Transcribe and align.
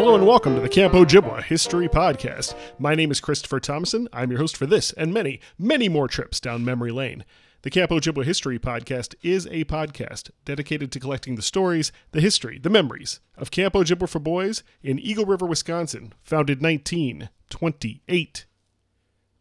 Hello 0.00 0.14
and 0.14 0.28
welcome 0.28 0.54
to 0.54 0.60
the 0.60 0.68
Camp 0.68 0.94
Ojibwa 0.94 1.42
History 1.42 1.88
Podcast. 1.88 2.54
My 2.78 2.94
name 2.94 3.10
is 3.10 3.18
Christopher 3.18 3.58
Thomason. 3.58 4.08
I'm 4.12 4.30
your 4.30 4.38
host 4.38 4.56
for 4.56 4.64
this 4.64 4.92
and 4.92 5.12
many, 5.12 5.40
many 5.58 5.88
more 5.88 6.06
trips 6.06 6.38
down 6.38 6.64
memory 6.64 6.92
lane. 6.92 7.24
The 7.62 7.70
Camp 7.70 7.90
Ojibwa 7.90 8.24
History 8.24 8.60
Podcast 8.60 9.16
is 9.22 9.46
a 9.46 9.64
podcast 9.64 10.30
dedicated 10.44 10.92
to 10.92 11.00
collecting 11.00 11.34
the 11.34 11.42
stories, 11.42 11.90
the 12.12 12.20
history, 12.20 12.60
the 12.60 12.70
memories 12.70 13.18
of 13.36 13.50
Camp 13.50 13.74
Ojibwa 13.74 14.08
for 14.08 14.20
Boys 14.20 14.62
in 14.84 15.00
Eagle 15.00 15.26
River, 15.26 15.46
Wisconsin, 15.46 16.12
founded 16.22 16.62
1928. 16.62 18.46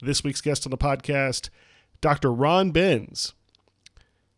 This 0.02 0.24
week's 0.24 0.42
guest 0.42 0.66
on 0.66 0.72
the 0.72 0.78
podcast, 0.78 1.50
Dr. 2.02 2.34
Ron 2.34 2.72
Benz. 2.72 3.36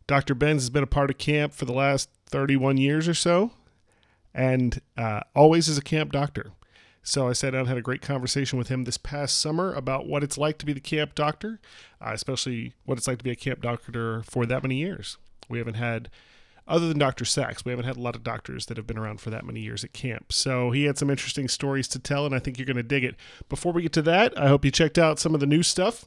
Dr. 0.06 0.36
Benz 0.36 0.64
has 0.64 0.70
been 0.70 0.84
a 0.84 0.88
part 0.88 1.10
of 1.10 1.18
camp 1.18 1.54
for 1.54 1.64
the 1.64 1.72
last 1.72 2.10
31 2.28 2.76
years 2.76 3.08
or 3.08 3.14
so 3.14 3.52
and 4.34 4.82
uh, 4.98 5.22
always 5.36 5.68
is 5.68 5.78
a 5.78 5.84
camp 5.84 6.12
doctor. 6.12 6.52
So 7.02 7.28
I 7.28 7.34
sat 7.34 7.52
down 7.52 7.66
had 7.66 7.78
a 7.78 7.82
great 7.82 8.02
conversation 8.02 8.60
with 8.60 8.68
him 8.68 8.84
this 8.84 8.98
past 8.98 9.40
summer 9.40 9.74
about 9.74 10.06
what 10.06 10.24
it's 10.24 10.38
like 10.38 10.58
to 10.60 10.66
be 10.66 10.74
the 10.74 10.80
camp 10.80 11.16
doctor, 11.16 11.60
uh, 12.02 12.12
especially 12.14 12.74
what 12.86 12.98
it's 12.98 13.08
like 13.08 13.18
to 13.20 13.24
be 13.24 13.32
a 13.32 13.36
camp 13.36 13.62
doctor 13.62 14.22
for 14.24 14.46
that 14.46 14.64
many 14.64 14.76
years. 14.76 15.18
We 15.48 15.58
haven't 15.58 15.76
had, 15.76 16.10
other 16.68 16.88
than 16.88 17.00
Dr. 17.00 17.26
Sachs, 17.26 17.66
we 17.66 17.72
haven't 17.72 17.86
had 17.86 17.98
a 17.98 18.02
lot 18.02 18.16
of 18.16 18.24
doctors 18.24 18.68
that 18.68 18.78
have 18.78 18.86
been 18.86 18.98
around 18.98 19.22
for 19.22 19.30
that 19.32 19.46
many 19.46 19.62
years 19.62 19.84
at 19.84 19.94
camp. 19.94 20.32
So 20.32 20.72
he 20.72 20.84
had 20.84 20.98
some 20.98 21.10
interesting 21.10 21.48
stories 21.48 21.88
to 21.90 22.00
tell, 22.00 22.26
and 22.26 22.36
I 22.36 22.40
think 22.40 22.58
you're 22.58 22.66
going 22.66 22.78
to 22.78 22.84
dig 22.84 23.04
it. 23.04 23.16
Before 23.48 23.72
we 23.72 23.82
get 23.82 23.94
to 23.94 24.02
that, 24.04 24.38
I 24.38 24.48
hope 24.50 24.64
you 24.64 24.70
checked 24.70 25.00
out 25.00 25.20
some 25.20 25.34
of 25.34 25.40
the 25.40 25.48
new 25.48 25.64
stuff. 25.64 26.06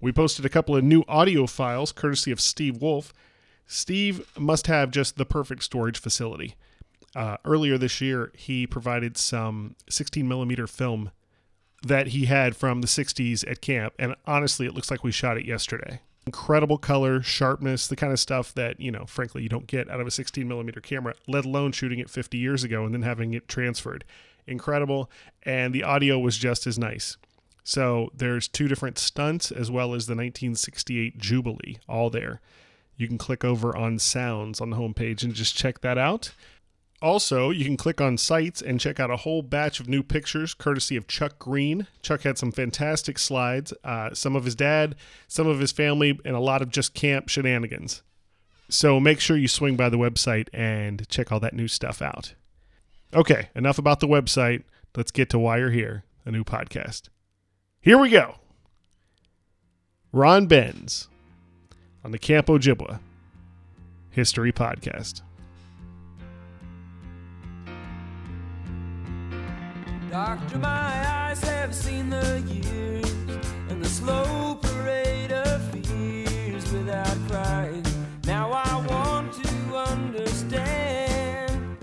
We 0.00 0.12
posted 0.12 0.44
a 0.44 0.50
couple 0.50 0.76
of 0.76 0.84
new 0.84 1.02
audio 1.08 1.46
files 1.46 1.90
courtesy 1.90 2.30
of 2.30 2.40
Steve 2.40 2.82
Wolf. 2.82 3.12
Steve 3.66 4.30
must 4.38 4.68
have 4.68 4.92
just 4.92 5.16
the 5.16 5.26
perfect 5.26 5.64
storage 5.64 5.98
facility 5.98 6.54
uh, 7.16 7.38
earlier 7.46 7.78
this 7.78 8.02
year, 8.02 8.30
he 8.36 8.66
provided 8.66 9.16
some 9.16 9.74
16 9.88 10.28
millimeter 10.28 10.66
film 10.66 11.10
that 11.82 12.08
he 12.08 12.26
had 12.26 12.54
from 12.54 12.82
the 12.82 12.86
60s 12.86 13.50
at 13.50 13.62
camp. 13.62 13.94
And 13.98 14.14
honestly, 14.26 14.66
it 14.66 14.74
looks 14.74 14.90
like 14.90 15.02
we 15.02 15.12
shot 15.12 15.38
it 15.38 15.46
yesterday. 15.46 16.00
Incredible 16.26 16.76
color, 16.76 17.22
sharpness, 17.22 17.86
the 17.86 17.96
kind 17.96 18.12
of 18.12 18.20
stuff 18.20 18.52
that, 18.54 18.78
you 18.80 18.90
know, 18.90 19.06
frankly, 19.06 19.42
you 19.42 19.48
don't 19.48 19.66
get 19.66 19.88
out 19.88 20.00
of 20.00 20.06
a 20.06 20.10
16 20.10 20.46
millimeter 20.46 20.80
camera, 20.80 21.14
let 21.26 21.46
alone 21.46 21.72
shooting 21.72 22.00
it 22.00 22.10
50 22.10 22.36
years 22.36 22.62
ago 22.62 22.84
and 22.84 22.92
then 22.92 23.02
having 23.02 23.32
it 23.32 23.48
transferred. 23.48 24.04
Incredible. 24.46 25.10
And 25.42 25.74
the 25.74 25.84
audio 25.84 26.18
was 26.18 26.36
just 26.36 26.66
as 26.66 26.78
nice. 26.78 27.16
So 27.64 28.10
there's 28.14 28.46
two 28.46 28.68
different 28.68 28.98
stunts 28.98 29.50
as 29.50 29.70
well 29.70 29.94
as 29.94 30.06
the 30.06 30.12
1968 30.12 31.16
Jubilee, 31.16 31.78
all 31.88 32.10
there. 32.10 32.42
You 32.96 33.08
can 33.08 33.18
click 33.18 33.44
over 33.44 33.74
on 33.74 33.98
sounds 33.98 34.60
on 34.60 34.70
the 34.70 34.76
homepage 34.76 35.22
and 35.22 35.34
just 35.34 35.56
check 35.56 35.80
that 35.80 35.98
out. 35.98 36.32
Also, 37.02 37.50
you 37.50 37.64
can 37.64 37.76
click 37.76 38.00
on 38.00 38.16
sites 38.16 38.62
and 38.62 38.80
check 38.80 38.98
out 38.98 39.10
a 39.10 39.18
whole 39.18 39.42
batch 39.42 39.80
of 39.80 39.88
new 39.88 40.02
pictures 40.02 40.54
courtesy 40.54 40.96
of 40.96 41.06
Chuck 41.06 41.38
Green. 41.38 41.86
Chuck 42.00 42.22
had 42.22 42.38
some 42.38 42.50
fantastic 42.50 43.18
slides, 43.18 43.72
uh, 43.84 44.14
some 44.14 44.34
of 44.34 44.44
his 44.44 44.54
dad, 44.54 44.96
some 45.28 45.46
of 45.46 45.60
his 45.60 45.72
family, 45.72 46.18
and 46.24 46.34
a 46.34 46.40
lot 46.40 46.62
of 46.62 46.70
just 46.70 46.94
camp 46.94 47.28
shenanigans. 47.28 48.02
So 48.68 48.98
make 48.98 49.20
sure 49.20 49.36
you 49.36 49.46
swing 49.46 49.76
by 49.76 49.90
the 49.90 49.98
website 49.98 50.48
and 50.52 51.06
check 51.08 51.30
all 51.30 51.40
that 51.40 51.54
new 51.54 51.68
stuff 51.68 52.00
out. 52.00 52.34
Okay, 53.14 53.50
enough 53.54 53.78
about 53.78 54.00
the 54.00 54.08
website. 54.08 54.64
Let's 54.96 55.10
get 55.10 55.28
to 55.30 55.38
why 55.38 55.58
you're 55.58 55.70
here, 55.70 56.04
a 56.24 56.30
new 56.30 56.44
podcast. 56.44 57.08
Here 57.80 57.98
we 57.98 58.08
go. 58.08 58.36
Ron 60.12 60.46
Benz 60.46 61.08
on 62.02 62.10
the 62.10 62.18
Camp 62.18 62.46
Ojibwa 62.46 63.00
History 64.10 64.50
Podcast. 64.50 65.20
Doctor, 70.24 70.56
my 70.56 71.28
eyes 71.28 71.42
have 71.42 71.74
seen 71.74 72.08
the 72.08 72.40
years 72.48 73.04
and 73.68 73.84
the 73.84 73.88
slow 73.88 74.54
parade 74.62 75.30
of 75.30 75.62
fears 75.70 76.72
without 76.72 77.14
crying. 77.28 77.84
Now 78.24 78.50
I 78.50 78.86
want 78.88 79.34
to 79.44 79.76
understand. 79.76 81.76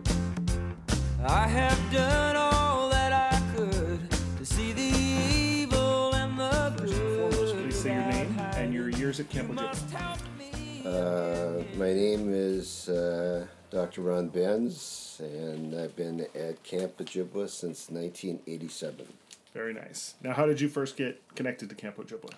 I 1.23 1.47
have 1.47 1.79
done 1.91 2.35
all 2.35 2.89
that 2.89 3.13
I 3.13 3.39
could 3.55 3.99
to 4.39 4.43
see 4.43 4.73
the 4.73 4.81
evil 4.81 6.15
and 6.15 6.35
the 6.39 6.73
First 6.75 6.93
and 6.95 7.31
foremost, 7.31 7.55
please 7.55 7.79
say 7.83 7.93
your 7.93 8.05
name 8.05 8.39
and 8.55 8.73
your 8.73 8.89
years 8.89 9.19
at 9.19 9.29
Camp 9.29 9.49
You 9.49 9.53
Ojibwa. 9.53 9.61
must 9.61 9.91
help 9.91 10.17
me. 10.39 10.81
Uh, 10.83 11.61
my 11.77 11.93
name 11.93 12.33
is 12.33 12.89
uh, 12.89 13.45
Dr. 13.69 14.01
Ron 14.01 14.29
Benz, 14.29 15.02
and 15.19 15.75
I've 15.75 15.95
been 15.95 16.27
at 16.35 16.63
Camp 16.63 16.97
Ojibwa 16.97 17.49
since 17.49 17.89
1987. 17.89 19.07
Very 19.53 19.73
nice. 19.73 20.15
Now, 20.23 20.33
how 20.33 20.45
did 20.45 20.59
you 20.59 20.67
first 20.67 20.97
get 20.97 21.21
connected 21.35 21.69
to 21.69 21.75
Camp 21.75 21.97
Ojibwa? 21.97 22.31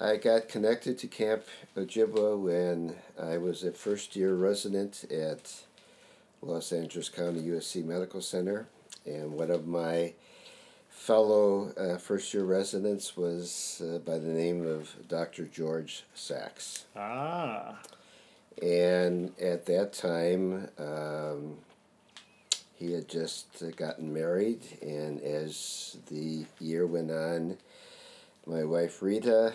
I 0.00 0.16
got 0.16 0.48
connected 0.48 0.96
to 0.98 1.08
Camp 1.08 1.44
Ojibwa 1.76 2.38
when 2.38 2.96
I 3.20 3.36
was 3.38 3.64
a 3.64 3.72
first 3.72 4.14
year 4.14 4.34
resident 4.34 5.04
at 5.10 5.52
Los 6.40 6.72
Angeles 6.72 7.08
County 7.08 7.42
USC 7.42 7.84
Medical 7.84 8.20
Center, 8.20 8.68
and 9.04 9.32
one 9.32 9.50
of 9.50 9.66
my 9.66 10.14
fellow 10.88 11.72
uh, 11.76 11.96
first 11.96 12.32
year 12.32 12.44
residents 12.44 13.16
was 13.16 13.82
uh, 13.84 13.98
by 13.98 14.18
the 14.18 14.28
name 14.28 14.66
of 14.66 14.94
Dr. 15.08 15.44
George 15.46 16.04
Sachs. 16.14 16.84
Ah, 16.94 17.78
And 18.60 19.32
at 19.40 19.66
that 19.66 19.92
time, 19.92 20.68
um, 20.78 21.58
he 22.74 22.92
had 22.92 23.08
just 23.08 23.62
gotten 23.76 24.12
married, 24.12 24.60
and 24.82 25.20
as 25.20 25.96
the 26.08 26.44
year 26.60 26.86
went 26.86 27.10
on, 27.10 27.56
my 28.46 28.64
wife 28.64 29.02
Rita 29.02 29.52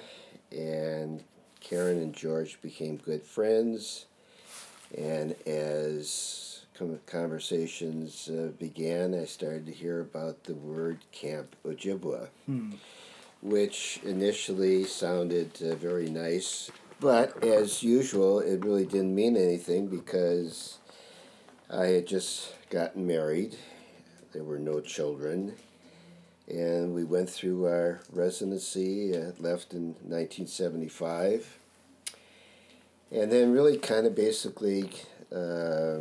and 0.52 1.24
Karen 1.59 1.97
and 2.02 2.13
George 2.13 2.62
became 2.62 2.97
good 2.97 3.24
friends. 3.24 4.06
And 4.97 5.36
as 5.47 6.66
conversations 7.08 8.30
uh, 8.30 8.50
began, 8.59 9.13
I 9.16 9.25
started 9.25 9.66
to 9.68 9.72
hear 9.72 10.02
about 10.02 10.44
the 10.44 10.53
word 10.53 11.00
Camp 11.12 11.56
Ojibwa, 11.66 12.28
which 13.42 14.00
initially 14.03 14.84
sounded 14.84 15.52
uh, 15.62 15.75
very 15.75 16.09
nice. 16.09 16.69
But 17.03 17.44
as 17.44 17.84
usual, 17.84 18.40
it 18.40 18.64
really 18.64 18.86
didn't 18.86 19.14
mean 19.14 19.36
anything 19.36 19.88
because 19.88 20.78
I 21.69 21.88
had 21.88 22.08
just 22.08 22.53
gotten 22.69 23.06
married. 23.06 23.58
There 24.31 24.46
were 24.46 24.58
no 24.58 24.80
children. 24.80 25.53
And 26.47 26.96
we 26.96 27.03
went 27.03 27.30
through 27.30 27.66
our 27.66 28.00
residency, 28.09 29.13
uh, 29.13 29.34
left 29.38 29.74
in 29.74 29.96
1975. 30.08 31.59
And 33.12 33.30
then, 33.30 33.51
really, 33.51 33.77
kind 33.77 34.07
of 34.07 34.16
basically 34.16 34.89
uh, 35.30 35.98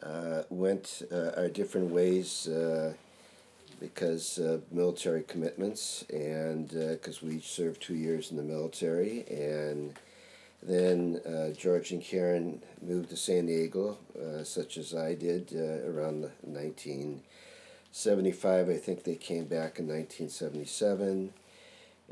uh, 0.00 0.42
went 0.48 1.02
uh, 1.10 1.32
our 1.36 1.48
different 1.48 1.90
ways 1.90 2.46
uh, 2.46 2.92
because 3.82 4.38
of 4.38 4.62
military 4.70 5.24
commitments 5.24 6.04
and 6.08 6.68
because 6.68 7.20
we 7.20 7.40
served 7.40 7.82
two 7.82 7.96
years 7.96 8.30
in 8.30 8.36
the 8.36 8.42
military. 8.42 9.24
And 9.28 9.98
then 10.62 11.20
uh, 11.26 11.48
George 11.50 11.90
and 11.90 12.00
Karen 12.00 12.62
moved 12.80 13.10
to 13.10 13.16
San 13.16 13.46
Diego, 13.46 13.98
uh, 14.16 14.44
such 14.44 14.78
as 14.78 14.94
I 14.94 15.14
did 15.14 15.52
uh, 15.52 15.90
around 15.90 16.30
1975. 16.42 18.68
I 18.68 18.76
think 18.76 19.02
they 19.02 19.16
came 19.16 19.46
back 19.46 19.80
in 19.80 19.88
1977. 19.88 21.32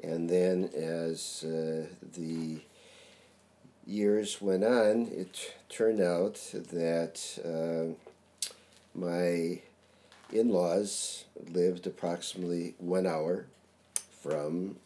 And 0.02 0.28
then 0.28 0.70
as 0.74 1.44
uh, 1.44 1.86
the 2.16 2.62
years 3.86 4.42
went 4.42 4.64
on, 4.64 5.06
it 5.12 5.54
turned 5.68 6.00
out 6.00 6.34
that 6.52 7.38
uh, 7.44 7.94
my 8.94 9.60
in 10.32 10.50
laws 10.50 11.24
lived 11.52 11.86
approximately 11.86 12.74
one 12.78 13.06
hour 13.06 13.46
from 14.22 14.76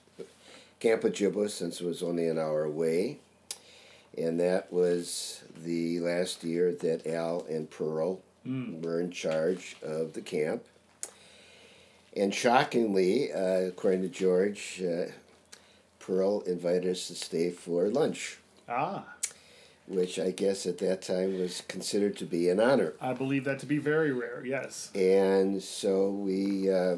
Camp 0.81 1.02
Ojibwa 1.02 1.49
since 1.50 1.81
it 1.81 1.87
was 1.87 2.02
only 2.02 2.28
an 2.28 2.38
hour 2.38 2.64
away. 2.64 3.19
And 4.17 4.40
that 4.40 4.73
was 4.73 5.43
the 5.62 6.00
last 6.00 6.43
year 6.44 6.73
that 6.73 7.06
Al 7.06 7.44
and 7.49 7.70
Pearl 7.70 8.20
were 8.44 9.00
in 9.00 9.11
charge 9.11 9.76
of 9.82 10.12
the 10.12 10.20
camp. 10.20 10.64
And 12.17 12.32
shockingly, 12.34 13.32
uh, 13.32 13.67
according 13.69 14.02
to 14.02 14.08
George, 14.08 14.81
uh, 14.82 15.06
Pearl 15.99 16.40
invited 16.43 16.88
us 16.90 17.08
to 17.08 17.14
stay 17.14 17.50
for 17.50 17.88
lunch, 17.88 18.38
Ah, 18.69 19.05
which 19.87 20.19
I 20.19 20.31
guess 20.31 20.64
at 20.64 20.78
that 20.78 21.02
time 21.02 21.38
was 21.38 21.62
considered 21.69 22.17
to 22.19 22.25
be 22.25 22.49
an 22.49 22.61
honor. 22.61 22.94
I 23.00 23.12
believe 23.12 23.44
that 23.44 23.58
to 23.58 23.67
be 23.67 23.78
very 23.78 24.12
rare. 24.12 24.43
Yes. 24.46 24.90
And 24.94 25.62
so 25.62 26.11
we 26.11 26.70
uh, 26.73 26.96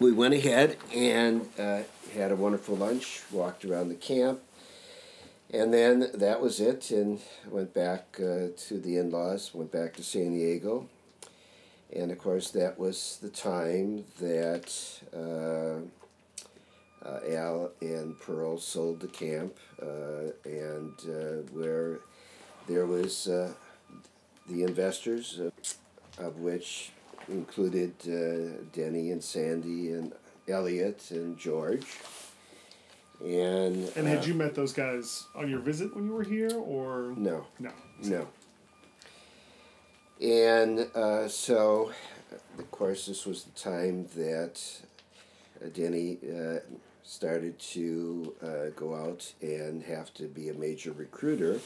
we 0.00 0.12
went 0.12 0.32
ahead 0.32 0.78
and 0.94 1.46
uh, 1.58 1.82
had 2.14 2.32
a 2.32 2.36
wonderful 2.36 2.74
lunch, 2.74 3.20
walked 3.30 3.66
around 3.66 3.90
the 3.90 3.94
camp, 3.94 4.40
and 5.52 5.74
then 5.74 6.10
that 6.14 6.40
was 6.40 6.58
it. 6.58 6.90
And 6.90 7.20
went 7.46 7.74
back 7.74 8.16
uh, 8.18 8.48
to 8.56 8.80
the 8.80 8.96
in-laws, 8.96 9.52
went 9.52 9.70
back 9.70 9.94
to 9.94 10.02
San 10.02 10.32
Diego, 10.32 10.88
and 11.94 12.10
of 12.10 12.18
course 12.18 12.50
that 12.52 12.78
was 12.78 13.18
the 13.20 13.28
time 13.28 14.04
that 14.20 14.72
uh, 15.14 15.80
uh, 17.06 17.20
Al 17.30 17.72
and 17.82 18.18
Pearl 18.18 18.58
sold 18.58 19.00
the 19.00 19.08
camp, 19.08 19.54
uh, 19.82 20.32
and 20.46 20.94
uh, 21.06 21.42
where 21.52 21.98
there 22.66 22.86
was 22.86 23.24
the 23.24 24.62
investors, 24.62 25.38
of 26.18 26.38
which 26.38 26.92
included 27.30 27.92
uh, 28.06 28.62
Denny 28.72 29.10
and 29.10 29.22
Sandy 29.22 29.90
and 29.90 30.12
Elliot 30.48 31.10
and 31.10 31.38
George. 31.38 31.86
And 33.22 33.90
And 33.96 34.06
had 34.06 34.18
uh, 34.20 34.22
you 34.22 34.34
met 34.34 34.54
those 34.54 34.72
guys 34.72 35.26
on 35.34 35.48
your 35.50 35.60
visit 35.60 35.94
when 35.94 36.06
you 36.06 36.12
were 36.12 36.22
here, 36.22 36.52
or 36.54 37.12
no, 37.16 37.46
No. 37.58 37.70
no. 38.02 38.26
And 40.20 40.88
uh, 40.94 41.28
so, 41.28 41.92
of 42.58 42.70
course, 42.70 43.06
this 43.06 43.24
was 43.26 43.44
the 43.44 43.58
time 43.58 44.06
that 44.16 44.60
uh, 45.62 45.68
Denny 45.72 46.18
uh, 46.24 46.58
started 47.02 47.58
to 47.58 48.34
uh, 48.42 48.46
go 48.76 48.94
out 48.94 49.32
and 49.40 49.82
have 49.82 50.12
to 50.14 50.24
be 50.24 50.48
a 50.48 50.54
major 50.54 50.92
recruiter. 50.92 51.60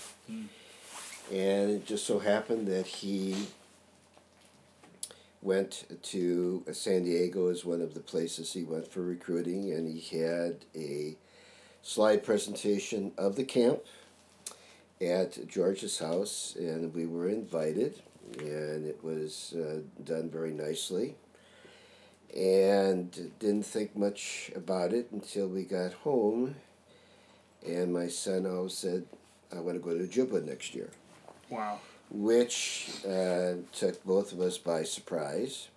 And 1.32 1.70
it 1.70 1.87
just 1.87 2.06
so 2.06 2.19
happened 2.19 2.67
that 2.69 2.87
he 2.87 3.34
went 5.44 5.85
to 6.02 6.64
San 6.73 7.05
Diego 7.05 7.49
as 7.49 7.64
one 7.64 7.82
of 7.82 7.93
the 7.94 8.00
places 8.00 8.52
he 8.52 8.64
went 8.64 8.91
for 8.91 9.02
recruiting, 9.02 9.73
and 9.73 9.87
he 9.87 10.19
had 10.19 10.64
a 10.75 11.17
slide 11.82 12.25
presentation 12.25 13.12
of 13.19 13.37
the 13.37 13.44
camp 13.44 13.81
at 15.00 15.46
George's 15.46 15.99
house, 15.99 16.56
and 16.58 16.94
we 16.94 17.05
were 17.05 17.29
invited, 17.29 18.00
and 18.38 18.87
it 18.87 19.05
was 19.05 19.55
uh, 19.55 19.81
done 20.02 20.31
very 20.31 20.52
nicely. 20.52 21.14
And 22.35 23.12
didn't 23.38 23.67
think 23.67 23.94
much 23.94 24.50
about 24.56 24.93
it 24.93 25.08
until 25.12 25.46
we 25.46 25.62
got 25.62 25.93
home, 25.93 26.56
and 27.64 27.93
my 27.93 28.08
son 28.08 28.46
always 28.46 28.75
said, 28.75 29.06
"I 29.55 29.61
want 29.61 29.76
to 29.76 29.81
go 29.81 29.96
to 29.96 30.05
Ojibwa 30.05 30.44
next 30.44 30.75
year." 30.75 30.91
Wow. 31.49 31.79
Which 32.10 32.90
uh, 33.06 33.54
took 33.72 34.04
both 34.04 34.32
of 34.32 34.40
us 34.40 34.58
by 34.58 34.82
surprise. 34.84 35.68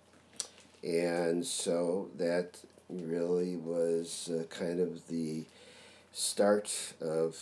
And 0.82 1.44
so 1.44 2.08
that 2.16 2.58
really 2.88 3.56
was 3.56 4.30
uh, 4.32 4.44
kind 4.44 4.80
of 4.80 5.08
the 5.08 5.44
start 6.12 6.94
of 7.00 7.36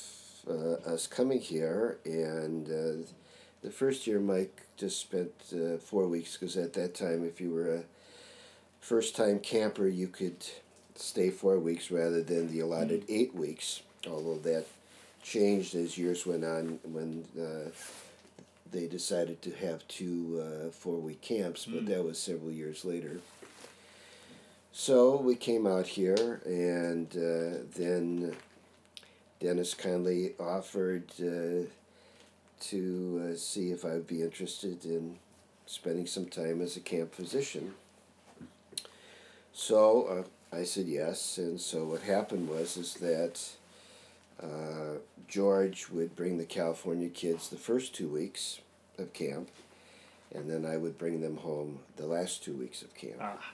uh, 0.49 0.93
us 0.93 1.07
coming 1.07 1.41
here. 1.41 1.99
And 2.05 2.67
uh, 2.69 3.07
the 3.63 3.71
first 3.71 4.07
year, 4.07 4.21
Mike 4.21 4.63
just 4.77 5.01
spent 5.01 5.33
uh, 5.53 5.77
four 5.79 6.07
weeks 6.09 6.37
because 6.37 6.57
at 6.57 6.73
that 6.75 6.95
time, 6.95 7.25
if 7.25 7.41
you 7.41 7.51
were 7.51 7.75
a 7.75 7.83
first 8.81 9.17
time 9.17 9.41
camper, 9.41 9.89
you 9.89 10.09
could 10.09 10.47
stay 10.95 11.31
four 11.31 11.59
weeks 11.59 11.91
rather 11.91 12.23
than 12.23 12.51
the 12.51 12.61
allotted 12.61 13.05
eight 13.09 13.35
weeks, 13.35 13.83
although 14.09 14.39
that 14.39 14.65
changed 15.23 15.75
as 15.75 15.99
years 15.99 16.25
went 16.25 16.45
on 16.45 16.79
when 16.85 17.25
uh, 17.39 17.71
they 18.77 18.87
decided 18.87 19.41
to 19.41 19.51
have 19.53 19.89
two 19.89 20.43
uh, 20.43 20.71
four 20.71 20.99
week 20.99 21.23
camps, 21.23 21.65
but 21.65 21.87
that 21.87 22.05
was 22.05 22.19
several 22.19 22.51
years 22.51 22.85
later. 22.85 23.21
So 24.73 25.17
we 25.17 25.35
came 25.35 25.67
out 25.67 25.87
here, 25.87 26.43
and 26.45 27.09
uh, 27.17 27.65
then 27.75 28.37
Dennis 29.41 29.73
kindly 29.73 30.35
offered 30.39 31.05
uh, 31.19 31.65
to 32.61 33.31
uh, 33.33 33.37
see 33.37 33.71
if 33.71 33.87
I 33.87 33.95
would 33.95 34.07
be 34.07 34.21
interested 34.21 34.85
in 34.85 35.17
spending 35.65 36.07
some 36.07 36.27
time 36.27 36.61
as 36.61 36.77
a 36.77 36.81
camp 36.81 37.15
physician. 37.15 37.73
So 39.55 40.27
uh, 40.53 40.57
I 40.57 40.65
said 40.65 40.87
yes, 40.87 41.39
and 41.39 41.59
so 41.59 41.85
what 41.85 42.03
happened 42.03 42.51
was 42.51 42.77
is 42.77 42.95
that 42.95 43.41
uh, 44.43 44.99
George 45.27 45.89
would 45.89 46.15
bring 46.15 46.37
the 46.37 46.45
California 46.45 47.09
kids 47.09 47.49
the 47.49 47.57
first 47.57 47.95
two 47.95 48.09
weeks 48.09 48.61
of 48.99 49.13
camp, 49.13 49.49
and 50.35 50.51
then 50.51 50.65
I 50.65 50.77
would 50.77 50.99
bring 50.99 51.21
them 51.21 51.37
home 51.37 51.81
the 51.97 52.07
last 52.07 52.45
two 52.45 52.53
weeks 52.53 52.83
of 52.83 52.95
camp. 52.95 53.17
Ah. 53.21 53.53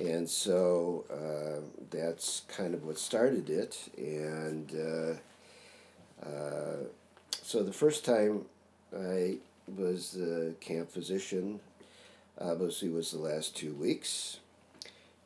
And 0.00 0.28
so 0.28 1.04
uh, 1.10 1.60
that's 1.90 2.42
kind 2.48 2.74
of 2.74 2.84
what 2.84 2.98
started 2.98 3.48
it. 3.48 3.78
And 3.96 4.72
uh, 4.74 6.26
uh, 6.26 6.84
so 7.42 7.62
the 7.62 7.72
first 7.72 8.04
time 8.04 8.44
I 8.96 9.36
was 9.76 10.12
the 10.12 10.54
camp 10.60 10.90
physician, 10.90 11.60
obviously, 12.40 12.88
was 12.88 13.12
the 13.12 13.18
last 13.18 13.56
two 13.56 13.72
weeks, 13.74 14.38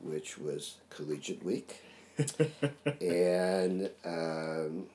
which 0.01 0.39
was 0.39 0.77
collegiate 0.91 1.43
week. 1.43 1.83
and 3.01 3.91
um, 4.05 4.87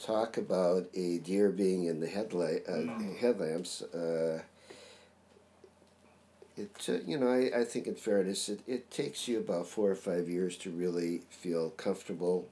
talk 0.00 0.36
about 0.38 0.86
a 0.94 1.18
deer 1.18 1.50
being 1.50 1.84
in 1.84 2.00
the 2.00 2.06
headlight 2.06 2.62
uh, 2.68 2.86
headlamps. 3.20 3.82
Uh, 3.82 4.42
it 6.56 6.86
uh, 6.88 6.98
you 7.06 7.18
know 7.18 7.28
I, 7.28 7.60
I 7.60 7.64
think 7.64 7.86
in 7.86 7.94
fairness 7.94 8.48
it, 8.48 8.60
it 8.66 8.90
takes 8.90 9.28
you 9.28 9.38
about 9.38 9.66
four 9.66 9.90
or 9.90 9.94
five 9.96 10.28
years 10.28 10.56
to 10.58 10.70
really 10.70 11.22
feel 11.30 11.70
comfortable 11.70 12.48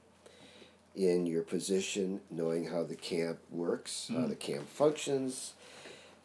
in 0.95 1.25
your 1.25 1.43
position, 1.43 2.19
knowing 2.29 2.67
how 2.67 2.83
the 2.83 2.95
camp 2.95 3.39
works, 3.51 4.11
how 4.13 4.25
the 4.25 4.35
camp 4.35 4.67
functions, 4.67 5.53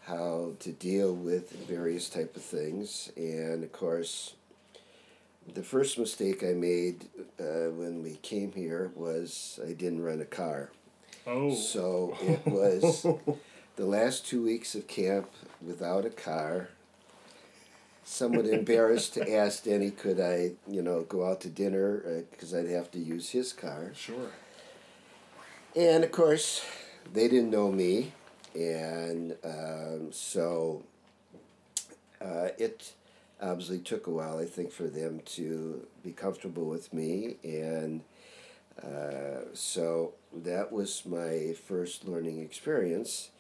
how 0.07 0.53
to 0.59 0.73
deal 0.73 1.15
with 1.15 1.53
various 1.69 2.09
type 2.09 2.35
of 2.37 2.43
things, 2.43 3.13
and 3.17 3.63
of 3.63 3.73
course 3.73 4.35
the 5.53 5.63
first 5.63 5.99
mistake 5.99 6.43
I 6.43 6.55
made 6.55 7.05
uh, 7.39 7.71
when 7.71 8.03
we 8.03 8.17
came 8.17 8.53
here 8.53 8.91
was 8.95 9.61
I 9.63 9.73
didn't 9.73 10.03
rent 10.03 10.23
a 10.23 10.27
car. 10.27 10.71
Oh. 11.27 11.55
So 11.55 12.17
it 12.21 12.45
was 12.47 13.07
the 13.77 13.87
last 13.87 14.27
two 14.27 14.45
weeks 14.45 14.75
of 14.75 14.87
camp 14.87 15.31
without 15.63 16.05
a 16.05 16.11
car. 16.11 16.69
Somewhat 18.07 18.47
embarrassed 18.47 19.15
to 19.15 19.35
ask 19.35 19.65
Denny, 19.65 19.91
could 19.91 20.21
I, 20.21 20.53
you 20.69 20.83
know, 20.83 21.03
go 21.03 21.27
out 21.27 21.41
to 21.43 21.49
dinner 21.49 22.25
because 22.31 22.55
I'd 22.55 22.69
have 22.69 22.91
to 22.91 22.99
use 22.99 23.31
his 23.31 23.53
car. 23.55 23.93
Sure. 23.95 24.29
And 25.75 26.05
of 26.05 26.13
course, 26.13 26.65
they 27.13 27.29
didn't 27.29 27.51
know 27.51 27.73
me, 27.73 28.13
and 28.55 29.35
um, 29.43 30.13
so 30.13 30.83
uh, 32.21 32.49
it 32.59 32.93
obviously 33.41 33.79
took 33.79 34.07
a 34.07 34.11
while, 34.11 34.39
I 34.39 34.45
think, 34.45 34.71
for 34.71 34.85
them 34.85 35.21
to 35.27 35.87
be 36.03 36.13
comfortable 36.13 36.67
with 36.67 36.93
me. 36.93 37.37
And 37.43 38.03
Uh, 38.83 39.45
so 39.55 40.13
that 40.43 40.73
was 40.73 41.05
my 41.07 41.55
first 41.67 42.07
learning 42.07 42.41
experience. 42.41 43.31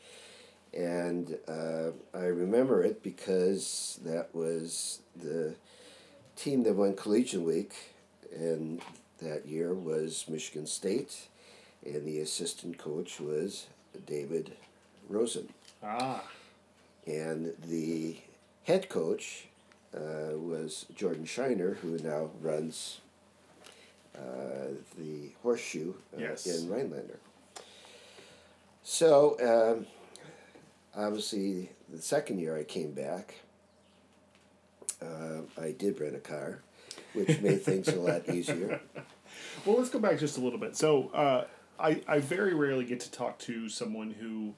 And 0.72 1.38
uh, 1.46 1.90
I 2.12 2.24
remember 2.24 2.82
it 2.82 3.02
because 3.02 4.00
that 4.04 4.34
was 4.34 5.00
the 5.14 5.54
team 6.36 6.64
that 6.64 6.74
won 6.74 6.96
Collegiate 6.96 7.42
Week, 7.42 7.72
and 8.34 8.80
that 9.22 9.46
year 9.46 9.72
was 9.72 10.24
Michigan 10.28 10.66
State, 10.66 11.28
and 11.84 12.04
the 12.04 12.18
assistant 12.18 12.76
coach 12.78 13.20
was 13.20 13.66
David 14.06 14.52
Rosen. 15.08 15.48
Ah, 15.82 16.24
And 17.06 17.52
the 17.64 18.16
head 18.64 18.88
coach 18.88 19.46
uh, 19.94 20.36
was 20.36 20.86
Jordan 20.96 21.24
Shiner, 21.24 21.74
who 21.74 21.98
now 21.98 22.30
runs 22.40 23.00
the 24.14 25.30
horseshoe 25.42 25.94
uh, 26.16 26.20
Yes. 26.20 26.46
in 26.46 26.68
Rhinelander. 26.68 27.18
So, 28.82 29.36
um, 29.40 29.86
obviously, 30.94 31.70
the 31.88 32.00
second 32.02 32.38
year 32.38 32.56
I 32.56 32.64
came 32.64 32.92
back, 32.92 33.34
uh, 35.02 35.42
I 35.60 35.72
did 35.72 36.00
rent 36.00 36.14
a 36.16 36.20
car, 36.20 36.60
which 37.14 37.40
made 37.40 37.62
things 37.62 37.88
a 37.88 37.96
lot 37.98 38.28
easier. 38.28 38.80
well, 39.66 39.76
let's 39.78 39.90
go 39.90 39.98
back 39.98 40.18
just 40.18 40.38
a 40.38 40.40
little 40.40 40.58
bit. 40.58 40.76
So, 40.76 41.08
uh, 41.14 41.44
I 41.78 42.02
I 42.06 42.20
very 42.20 42.54
rarely 42.54 42.84
get 42.84 43.00
to 43.00 43.10
talk 43.10 43.38
to 43.40 43.68
someone 43.68 44.12
who 44.12 44.54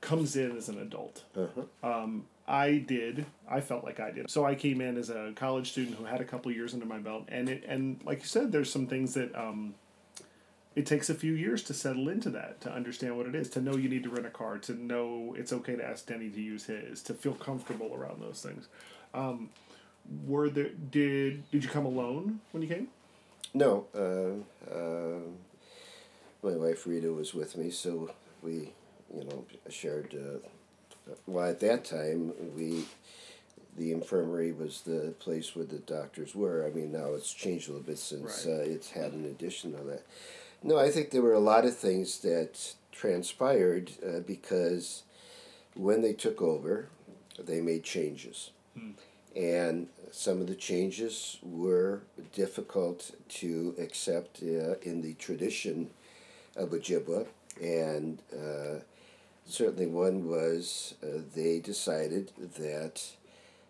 comes 0.00 0.36
in 0.36 0.56
as 0.56 0.68
an 0.68 0.78
adult. 0.78 1.24
Uh-huh. 1.36 1.62
Um, 1.82 2.26
I 2.50 2.78
did. 2.78 3.26
I 3.48 3.60
felt 3.60 3.84
like 3.84 4.00
I 4.00 4.10
did. 4.10 4.28
So 4.28 4.44
I 4.44 4.56
came 4.56 4.80
in 4.80 4.98
as 4.98 5.08
a 5.08 5.32
college 5.36 5.70
student 5.70 5.96
who 5.96 6.04
had 6.04 6.20
a 6.20 6.24
couple 6.24 6.50
years 6.50 6.74
under 6.74 6.84
my 6.84 6.98
belt, 6.98 7.26
and 7.28 7.48
it 7.48 7.64
and 7.66 8.00
like 8.04 8.20
you 8.22 8.26
said, 8.26 8.50
there's 8.50 8.70
some 8.70 8.88
things 8.88 9.14
that 9.14 9.32
um, 9.36 9.76
it 10.74 10.84
takes 10.84 11.10
a 11.10 11.14
few 11.14 11.32
years 11.32 11.62
to 11.64 11.74
settle 11.74 12.08
into 12.08 12.28
that, 12.30 12.60
to 12.62 12.72
understand 12.72 13.16
what 13.16 13.26
it 13.26 13.36
is, 13.36 13.48
to 13.50 13.60
know 13.60 13.76
you 13.76 13.88
need 13.88 14.02
to 14.02 14.10
rent 14.10 14.26
a 14.26 14.30
car, 14.30 14.58
to 14.58 14.72
know 14.72 15.32
it's 15.38 15.52
okay 15.52 15.76
to 15.76 15.84
ask 15.84 16.06
Denny 16.06 16.28
to 16.28 16.40
use 16.40 16.64
his, 16.64 17.02
to 17.04 17.14
feel 17.14 17.34
comfortable 17.34 17.94
around 17.94 18.20
those 18.20 18.42
things. 18.42 18.66
Um, 19.14 19.50
were 20.26 20.50
there 20.50 20.70
did 20.70 21.48
did 21.52 21.62
you 21.62 21.70
come 21.70 21.86
alone 21.86 22.40
when 22.50 22.64
you 22.64 22.68
came? 22.68 22.88
No, 23.54 23.86
uh, 23.94 24.72
uh, 24.74 25.20
my 26.42 26.56
wife 26.56 26.84
Rita 26.84 27.12
was 27.12 27.32
with 27.32 27.56
me, 27.56 27.70
so 27.70 28.10
we, 28.42 28.72
you 29.14 29.24
know, 29.24 29.44
shared. 29.68 30.16
Uh, 30.16 30.48
well, 31.26 31.48
at 31.48 31.60
that 31.60 31.84
time, 31.84 32.32
we, 32.56 32.84
the 33.76 33.92
infirmary 33.92 34.52
was 34.52 34.82
the 34.82 35.14
place 35.18 35.54
where 35.56 35.64
the 35.64 35.78
doctors 35.78 36.34
were. 36.34 36.66
I 36.66 36.70
mean, 36.70 36.92
now 36.92 37.14
it's 37.14 37.32
changed 37.32 37.68
a 37.68 37.72
little 37.72 37.86
bit 37.86 37.98
since 37.98 38.46
Right. 38.46 38.54
uh, 38.54 38.62
it's 38.62 38.90
had 38.90 39.12
an 39.12 39.24
addition 39.24 39.74
of 39.74 39.86
that. 39.86 40.02
No, 40.62 40.78
I 40.78 40.90
think 40.90 41.10
there 41.10 41.22
were 41.22 41.32
a 41.32 41.40
lot 41.40 41.64
of 41.64 41.76
things 41.76 42.18
that 42.20 42.74
transpired 42.92 43.92
uh, 44.06 44.20
because 44.20 45.04
when 45.74 46.02
they 46.02 46.12
took 46.12 46.42
over, 46.42 46.88
they 47.38 47.60
made 47.60 47.82
changes. 47.84 48.50
And 49.36 49.86
some 50.10 50.40
of 50.40 50.48
the 50.48 50.54
changes 50.56 51.38
were 51.42 52.00
difficult 52.32 53.12
to 53.40 53.74
accept 53.78 54.42
uh, 54.42 54.74
in 54.82 55.02
the 55.02 55.14
tradition 55.14 55.90
of 56.56 56.70
Ojibwa. 56.70 57.26
And 57.62 58.20
uh, 58.32 58.80
certainly 59.46 59.86
one 59.86 60.28
was 60.28 60.94
uh, 61.02 61.22
they 61.34 61.58
decided 61.58 62.32
that 62.58 63.02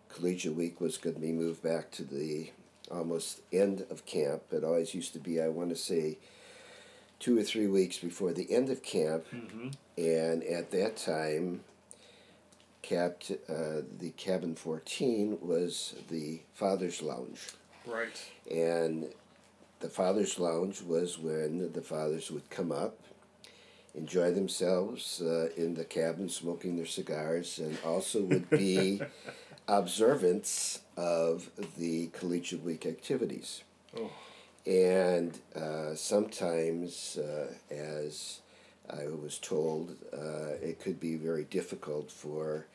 Collegiate 0.09 0.55
Week 0.55 0.81
was 0.81 0.99
going 0.99 1.15
to 1.15 1.21
be 1.21 1.33
moved 1.33 1.63
back 1.63 1.91
to 1.93 2.05
the 2.05 2.51
almost 2.91 3.41
end 3.53 3.87
of 3.91 4.05
camp. 4.07 4.43
It 4.51 4.65
always 4.65 4.95
used 4.95 5.13
to 5.13 5.19
be, 5.19 5.41
I 5.41 5.49
want 5.49 5.71
to 5.71 5.77
say, 5.77 6.19
two 7.21 7.39
or 7.39 7.43
three 7.43 7.67
weeks 7.67 7.99
before 7.99 8.33
the 8.33 8.53
end 8.53 8.71
of 8.71 8.83
camp. 8.83 9.27
And 9.97 10.43
at 10.45 10.71
that 10.73 10.97
time, 10.97 11.61
capt, 12.83 13.31
uh, 13.49 13.83
the 13.99 14.11
cabin 14.17 14.55
14 14.55 15.39
was 15.41 15.95
the 16.11 16.41
Father's 16.55 17.03
Lounge. 17.03 17.41
Right. 17.87 18.21
And 18.51 19.09
the 19.81 19.89
Father's 19.89 20.39
Lounge 20.39 20.83
was 20.83 21.19
when 21.19 21.73
the 21.73 21.83
fathers 21.83 22.31
would 22.31 22.49
come 22.51 22.73
up, 22.73 22.99
enjoy 23.95 24.33
themselves 24.33 25.21
uh, 25.21 25.49
in 25.57 25.75
the 25.75 25.85
cabin, 25.85 26.29
smoking 26.29 26.77
their 26.77 26.87
cigars, 26.87 27.59
and 27.59 27.77
also 27.85 28.23
would 28.23 28.49
be 28.51 29.01
observance 29.69 30.81
of 30.97 31.51
the 31.77 32.09
Collegiate 32.09 32.63
Week 32.63 32.87
activities. 32.87 33.63
Oh. 33.97 34.11
And 34.67 35.39
uh, 35.57 35.95
sometimes, 35.95 37.19
uh, 37.19 37.53
as 37.71 38.41
I 38.91 39.07
was 39.07 39.39
told, 39.39 39.97
uh, 40.13 40.57
it 40.61 40.81
could 40.81 41.01
be 41.01 41.17
very 41.17 41.45
difficult 41.45 42.11
for 42.11 42.67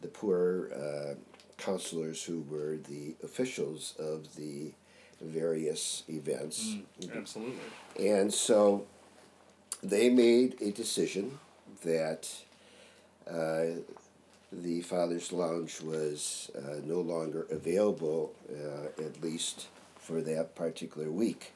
the 0.00 0.08
poor 0.08 0.70
uh, 0.74 1.14
counselors 1.56 2.24
who 2.24 2.44
were 2.48 2.76
the 2.76 3.14
officials 3.22 3.94
of 3.98 4.36
the 4.36 4.72
various 5.20 6.04
events. 6.08 6.76
Absolutely. 7.14 7.58
And 7.98 8.32
so 8.32 8.86
they 9.82 10.08
made 10.08 10.60
a 10.60 10.70
decision 10.70 11.38
that 11.82 12.28
uh, 13.30 13.80
the 14.52 14.80
Father's 14.82 15.32
Lounge 15.32 15.80
was 15.80 16.50
uh, 16.56 16.80
no 16.84 17.00
longer 17.00 17.46
available, 17.50 18.32
uh, 18.50 19.02
at 19.02 19.22
least 19.22 19.68
for 19.96 20.20
that 20.22 20.54
particular 20.54 21.10
week. 21.10 21.52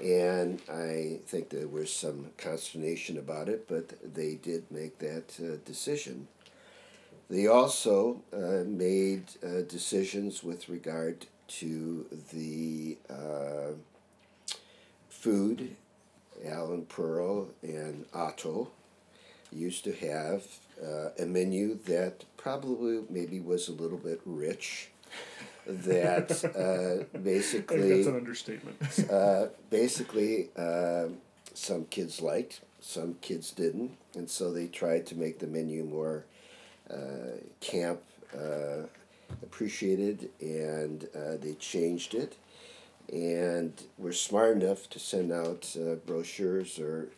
And 0.00 0.60
I 0.68 1.20
think 1.26 1.50
there 1.50 1.68
was 1.68 1.92
some 1.92 2.30
consternation 2.36 3.16
about 3.16 3.48
it, 3.48 3.68
but 3.68 4.14
they 4.14 4.34
did 4.34 4.68
make 4.70 4.98
that 4.98 5.38
uh, 5.38 5.58
decision. 5.64 6.26
They 7.30 7.46
also 7.46 8.20
uh, 8.32 8.64
made 8.66 9.24
uh, 9.42 9.62
decisions 9.68 10.42
with 10.42 10.68
regard 10.68 11.26
to 11.48 12.06
the 12.32 12.96
food. 15.08 15.76
Alan 16.46 16.86
Pearl 16.86 17.48
and 17.62 18.06
Otto 18.12 18.70
used 19.50 19.84
to 19.84 19.92
have 19.92 20.44
uh, 20.82 21.10
a 21.18 21.26
menu 21.26 21.78
that 21.84 22.24
probably 22.36 23.02
maybe 23.10 23.40
was 23.40 23.68
a 23.68 23.72
little 23.72 23.98
bit 23.98 24.20
rich. 24.24 24.90
That 25.66 26.30
uh, 27.14 27.18
basically 27.18 27.96
that's 27.96 28.08
an 28.08 28.16
understatement. 28.16 29.10
uh, 29.10 29.46
basically, 29.70 30.48
um 30.56 31.18
some 31.54 31.84
kids 31.86 32.20
liked, 32.20 32.60
some 32.80 33.14
kids 33.20 33.50
didn't, 33.50 33.96
and 34.14 34.28
so 34.28 34.52
they 34.52 34.66
tried 34.66 35.06
to 35.06 35.14
make 35.14 35.38
the 35.38 35.46
menu 35.46 35.84
more 35.84 36.24
uh, 36.90 37.36
camp 37.60 38.00
uh, 38.34 38.86
appreciated, 39.42 40.30
and 40.40 41.08
uh, 41.14 41.36
they 41.40 41.54
changed 41.54 42.14
it, 42.14 42.36
and 43.12 43.72
were 43.98 44.12
smart 44.12 44.56
enough 44.56 44.88
to 44.90 44.98
send 44.98 45.30
out 45.30 45.76
uh, 45.78 45.94
brochures 46.06 46.78
or 46.78 47.08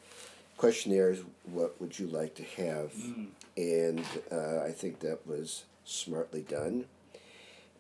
questionnaires. 0.57 1.21
What 1.45 1.81
would 1.81 1.99
you 1.99 2.07
like 2.09 2.35
to 2.35 2.43
have? 2.63 2.93
And 3.57 4.05
uh, 4.33 4.61
I 4.65 4.73
think 4.73 5.01
that 5.01 5.27
was 5.27 5.65
smartly 5.85 6.43
done. 6.43 6.87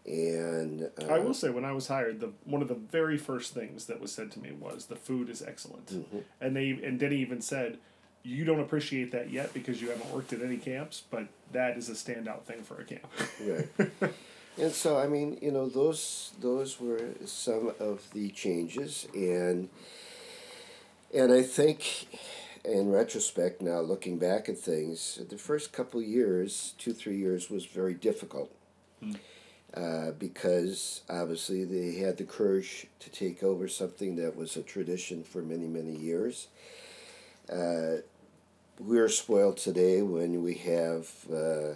And 0.06 0.90
uh, 1.00 1.06
I 1.12 1.18
will 1.18 1.34
say, 1.34 1.48
when 1.50 1.64
I 1.64 1.72
was 1.72 1.88
hired, 1.88 2.20
the 2.20 2.30
one 2.44 2.60
of 2.62 2.68
the 2.68 2.74
very 2.74 3.16
first 3.16 3.54
things 3.54 3.86
that 3.86 4.00
was 4.00 4.12
said 4.12 4.30
to 4.32 4.38
me 4.38 4.52
was 4.52 4.86
the 4.86 4.96
food 4.96 5.30
is 5.30 5.40
excellent, 5.42 5.86
Mm-hmm. 5.86 6.18
and 6.42 6.54
they 6.54 6.70
and 6.70 7.00
Denny 7.00 7.16
even 7.16 7.40
said, 7.40 7.78
"You 8.22 8.44
don't 8.44 8.60
appreciate 8.60 9.12
that 9.12 9.30
yet 9.30 9.54
because 9.54 9.80
you 9.80 9.88
haven't 9.88 10.12
worked 10.12 10.34
at 10.34 10.42
any 10.42 10.58
camps, 10.58 11.02
but 11.10 11.28
that 11.52 11.78
is 11.78 11.88
a 11.88 11.92
standout 11.94 12.42
thing 12.42 12.62
for 12.62 12.78
a 12.80 12.84
camp." 12.84 13.06
Right. 13.42 14.12
and 14.58 14.72
so 14.72 14.98
I 14.98 15.06
mean, 15.06 15.38
you 15.40 15.50
know, 15.50 15.68
those 15.68 16.32
those 16.40 16.80
were 16.80 17.10
some 17.24 17.72
of 17.80 18.10
the 18.12 18.30
changes 18.30 19.06
and 19.14 19.68
and 21.12 21.32
I 21.32 21.42
think 21.42 22.08
in 22.64 22.90
retrospect 22.90 23.60
now 23.60 23.80
looking 23.80 24.18
back 24.18 24.48
at 24.48 24.58
things, 24.58 25.20
the 25.28 25.38
first 25.38 25.72
couple 25.72 26.00
of 26.00 26.06
years, 26.06 26.74
two, 26.78 26.92
three 26.92 27.16
years 27.16 27.50
was 27.50 27.66
very 27.66 27.94
difficult. 27.94 28.50
Uh, 29.76 30.12
because 30.12 31.02
obviously 31.10 31.64
they 31.64 31.98
had 31.98 32.16
the 32.16 32.22
courage 32.22 32.86
to 33.00 33.10
take 33.10 33.42
over 33.42 33.66
something 33.66 34.14
that 34.14 34.36
was 34.36 34.56
a 34.56 34.62
tradition 34.62 35.24
for 35.24 35.42
many, 35.42 35.66
many 35.66 35.96
years. 35.96 36.46
Uh, 37.52 37.96
we're 38.78 39.08
spoiled 39.08 39.56
today 39.56 40.00
when 40.00 40.44
we 40.44 40.54
have 40.54 41.08
uh, 41.32 41.74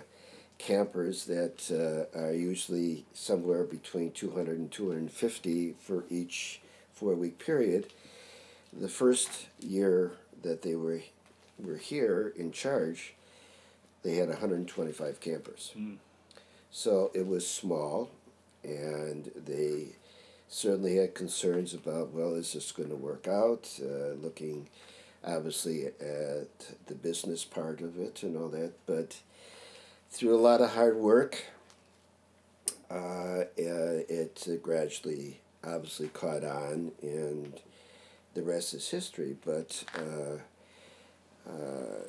campers 0.58 1.24
that 1.26 1.70
uh, 2.14 2.18
are 2.18 2.32
usually 2.32 3.04
somewhere 3.14 3.64
between 3.64 4.10
200 4.10 4.58
and 4.58 4.70
250 4.70 5.74
for 5.80 6.04
each 6.10 6.60
four 6.92 7.14
week 7.14 7.38
period. 7.38 7.86
The 8.72 8.88
first 8.88 9.46
year 9.60 10.12
that 10.42 10.62
they 10.62 10.74
were, 10.74 11.00
were 11.58 11.76
here 11.76 12.32
in 12.36 12.52
charge, 12.52 13.14
they 14.02 14.16
had 14.16 14.28
125 14.28 15.20
campers. 15.20 15.72
So 16.70 17.10
it 17.14 17.26
was 17.26 17.48
small, 17.48 18.10
and 18.62 19.30
they 19.34 19.96
certainly 20.48 20.96
had 20.96 21.14
concerns 21.14 21.72
about 21.74 22.12
well, 22.12 22.34
is 22.34 22.52
this 22.52 22.72
going 22.72 22.90
to 22.90 22.96
work 22.96 23.26
out? 23.26 23.68
Uh, 23.80 24.14
looking 24.20 24.68
obviously 25.24 25.86
at 25.86 26.86
the 26.86 26.94
business 26.94 27.44
part 27.44 27.80
of 27.80 27.98
it 27.98 28.22
and 28.22 28.36
all 28.36 28.48
that, 28.48 28.72
but 28.86 29.16
through 30.10 30.34
a 30.34 30.40
lot 30.40 30.60
of 30.60 30.70
hard 30.70 30.96
work, 30.96 31.44
uh, 32.90 33.44
it 33.56 34.62
gradually 34.62 35.40
obviously 35.64 36.08
caught 36.08 36.44
on, 36.44 36.92
and 37.02 37.60
the 38.34 38.42
rest 38.42 38.74
is 38.74 38.88
history. 38.88 39.36
But 39.44 39.84
uh, 39.96 41.50
uh, 41.50 42.04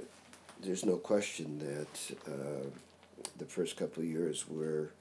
there's 0.62 0.86
no 0.86 0.98
question 0.98 1.60
that 1.60 2.32
uh, 2.32 2.70
the 3.38 3.46
first 3.46 3.78
couple 3.78 4.04
of 4.04 4.10
years 4.10 4.46
were 4.48 4.92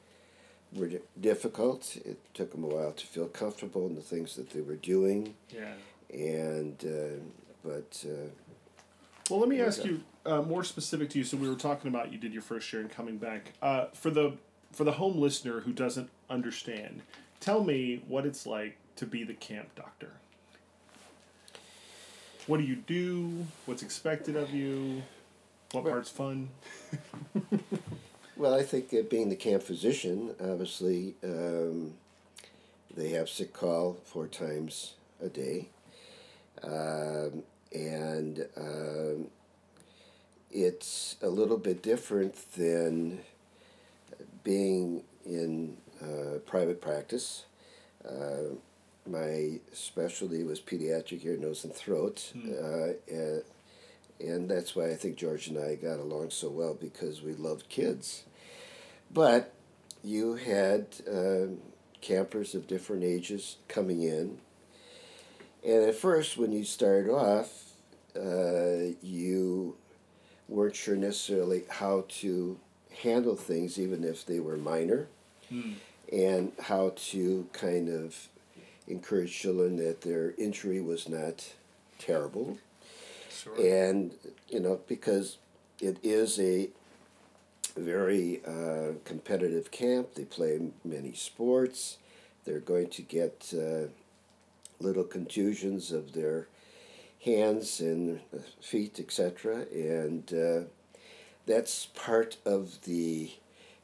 were 0.74 0.90
difficult. 1.18 1.96
It 2.04 2.18
took 2.34 2.52
them 2.52 2.64
a 2.64 2.66
while 2.66 2.92
to 2.92 3.06
feel 3.06 3.26
comfortable 3.26 3.86
in 3.86 3.94
the 3.94 4.02
things 4.02 4.36
that 4.36 4.50
they 4.50 4.60
were 4.60 4.76
doing. 4.76 5.34
Yeah. 5.50 5.72
And 6.12 6.76
uh, 6.84 7.22
but. 7.64 8.04
Uh, 8.04 8.30
well, 9.30 9.40
let 9.40 9.48
me 9.50 9.60
ask 9.60 9.84
you 9.84 10.00
uh, 10.28 10.42
more 10.42 10.62
specific 10.62 11.10
to 11.10 11.18
you. 11.18 11.24
So 11.24 11.36
we 11.36 11.48
were 11.48 11.54
talking 11.54 11.88
about 11.88 12.12
you 12.12 12.18
did 12.18 12.32
your 12.32 12.42
first 12.42 12.72
year 12.72 12.82
and 12.82 12.90
coming 12.90 13.16
back. 13.16 13.52
Uh, 13.62 13.86
for 13.94 14.10
the 14.10 14.34
for 14.72 14.84
the 14.84 14.92
home 14.92 15.18
listener 15.18 15.60
who 15.60 15.72
doesn't 15.72 16.10
understand, 16.28 17.02
tell 17.40 17.64
me 17.64 18.02
what 18.06 18.26
it's 18.26 18.46
like 18.46 18.76
to 18.96 19.06
be 19.06 19.24
the 19.24 19.34
camp 19.34 19.74
doctor. 19.74 20.12
What 22.46 22.58
do 22.58 22.64
you 22.64 22.76
do? 22.76 23.46
What's 23.66 23.82
expected 23.82 24.36
of 24.36 24.50
you? 24.50 25.02
What 25.72 25.84
well, 25.84 25.94
part's 25.94 26.10
fun? 26.10 26.48
well, 28.36 28.54
I 28.54 28.62
think 28.62 28.92
uh, 28.94 29.02
being 29.08 29.28
the 29.28 29.36
camp 29.36 29.62
physician, 29.62 30.34
obviously, 30.40 31.14
um, 31.22 31.94
they 32.96 33.10
have 33.10 33.28
sick 33.28 33.52
call 33.52 33.98
four 34.04 34.26
times 34.26 34.94
a 35.22 35.28
day. 35.28 35.68
Um, 36.62 37.42
and 37.72 38.46
um, 38.56 39.26
it's 40.50 41.16
a 41.22 41.28
little 41.28 41.58
bit 41.58 41.82
different 41.82 42.52
than 42.54 43.20
being 44.44 45.02
in 45.26 45.76
uh, 46.02 46.38
private 46.46 46.80
practice. 46.80 47.44
Uh, 48.08 48.54
my 49.06 49.60
specialty 49.72 50.42
was 50.44 50.60
pediatric 50.60 51.24
ear, 51.24 51.36
nose, 51.36 51.64
and 51.64 51.74
throat. 51.74 52.32
Mm. 52.36 52.52
Uh, 52.58 52.94
and, 53.10 53.42
and 54.20 54.50
that's 54.50 54.74
why 54.74 54.90
I 54.90 54.94
think 54.94 55.16
George 55.16 55.48
and 55.48 55.58
I 55.58 55.74
got 55.74 55.98
along 55.98 56.30
so 56.30 56.48
well 56.48 56.74
because 56.74 57.22
we 57.22 57.34
loved 57.34 57.68
kids. 57.68 58.24
But 59.12 59.54
you 60.02 60.34
had 60.34 60.86
uh, 61.10 61.54
campers 62.00 62.54
of 62.54 62.66
different 62.66 63.04
ages 63.04 63.56
coming 63.68 64.02
in. 64.02 64.38
And 65.64 65.84
at 65.84 65.94
first, 65.94 66.36
when 66.36 66.52
you 66.52 66.64
started 66.64 67.10
off, 67.10 67.72
uh, 68.16 68.94
you 69.02 69.76
weren't 70.48 70.76
sure 70.76 70.96
necessarily 70.96 71.64
how 71.68 72.04
to 72.08 72.58
handle 73.02 73.36
things, 73.36 73.78
even 73.78 74.02
if 74.02 74.24
they 74.24 74.40
were 74.40 74.56
minor, 74.56 75.06
mm. 75.52 75.74
and 76.12 76.52
how 76.60 76.92
to 76.96 77.46
kind 77.52 77.88
of 77.88 78.28
encourage 78.86 79.32
children 79.32 79.76
that 79.76 80.00
their 80.00 80.32
injury 80.38 80.80
was 80.80 81.08
not 81.08 81.52
terrible. 81.98 82.58
Sure. 83.30 83.54
And, 83.60 84.12
you 84.48 84.60
know, 84.60 84.80
because 84.88 85.36
it 85.80 85.98
is 86.02 86.40
a 86.40 86.70
very 87.76 88.40
uh, 88.46 88.94
competitive 89.04 89.70
camp, 89.70 90.14
they 90.14 90.24
play 90.24 90.60
many 90.84 91.12
sports, 91.12 91.98
they're 92.44 92.60
going 92.60 92.88
to 92.88 93.02
get 93.02 93.52
uh, 93.54 93.88
little 94.80 95.04
contusions 95.04 95.92
of 95.92 96.12
their 96.12 96.48
hands 97.24 97.80
and 97.80 98.20
feet, 98.60 98.98
etc. 99.00 99.66
And 99.72 100.32
uh, 100.32 100.68
that's 101.46 101.86
part 101.86 102.36
of 102.44 102.82
the 102.84 103.30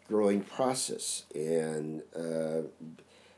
growing 0.08 0.42
process. 0.42 1.24
And 1.34 2.02
uh, 2.16 2.68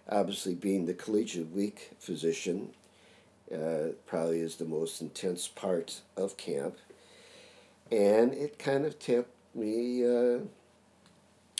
obviously, 0.08 0.54
being 0.54 0.86
the 0.86 0.94
collegiate 0.94 1.52
week 1.52 1.90
physician 1.98 2.70
uh, 3.52 3.92
probably 4.06 4.40
is 4.40 4.56
the 4.56 4.64
most 4.64 5.00
intense 5.00 5.48
part 5.48 6.00
of 6.16 6.36
camp. 6.36 6.76
And 7.90 8.34
it 8.34 8.58
kind 8.58 8.84
of 8.84 8.98
took 8.98 9.28
me 9.54 10.04
uh, 10.04 10.40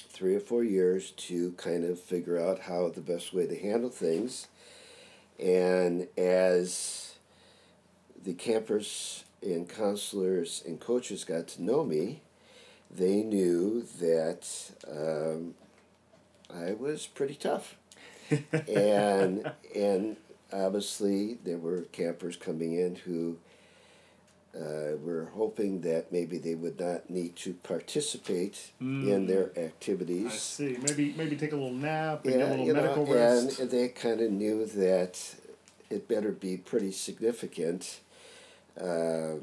three 0.09 0.35
or 0.35 0.40
four 0.40 0.64
years 0.64 1.12
to 1.12 1.53
kind 1.53 1.85
of 1.85 2.01
figure 2.01 2.38
out 2.38 2.61
how 2.61 2.88
the 2.88 3.01
best 3.01 3.33
way 3.33 3.46
to 3.46 3.57
handle 3.57 3.90
things. 3.90 4.49
And 5.38 6.09
as 6.16 7.06
the 8.26 8.34
campers 8.34 9.24
and 9.40 9.68
counselors 9.68 10.62
and 10.66 10.80
coaches 10.80 11.24
got 11.24 11.46
to 11.46 11.62
know 11.62 11.84
me, 11.84 12.20
they 12.90 13.22
knew 13.22 13.86
that 14.00 14.48
um, 14.90 15.54
I 16.52 16.72
was 16.72 17.06
pretty 17.06 17.36
tough. 17.36 17.76
and 18.68 19.52
and 19.74 20.16
obviously 20.52 21.38
there 21.44 21.58
were 21.58 21.82
campers 21.92 22.34
coming 22.34 22.72
in 22.72 22.96
who 22.96 23.36
uh, 24.56 24.96
were 25.04 25.28
hoping 25.34 25.82
that 25.82 26.10
maybe 26.10 26.38
they 26.38 26.56
would 26.56 26.80
not 26.80 27.08
need 27.08 27.36
to 27.36 27.54
participate 27.54 28.72
mm. 28.82 29.06
in 29.06 29.28
their 29.28 29.56
activities. 29.56 30.26
I 30.26 30.36
see. 30.36 30.78
Maybe 30.82 31.14
maybe 31.16 31.36
take 31.36 31.52
a 31.52 31.56
little 31.56 31.72
nap 31.72 32.24
and 32.24 32.32
yeah, 32.32 32.38
get 32.40 32.48
a 32.48 32.50
little 32.50 32.74
medical 32.74 33.06
know, 33.06 33.14
rest. 33.14 33.60
And 33.60 33.70
they 33.70 33.86
kind 33.86 34.20
of 34.20 34.32
knew 34.32 34.66
that 34.66 35.36
it 35.88 36.08
better 36.08 36.32
be 36.32 36.56
pretty 36.56 36.90
significant 36.90 38.00
uh, 38.80 39.34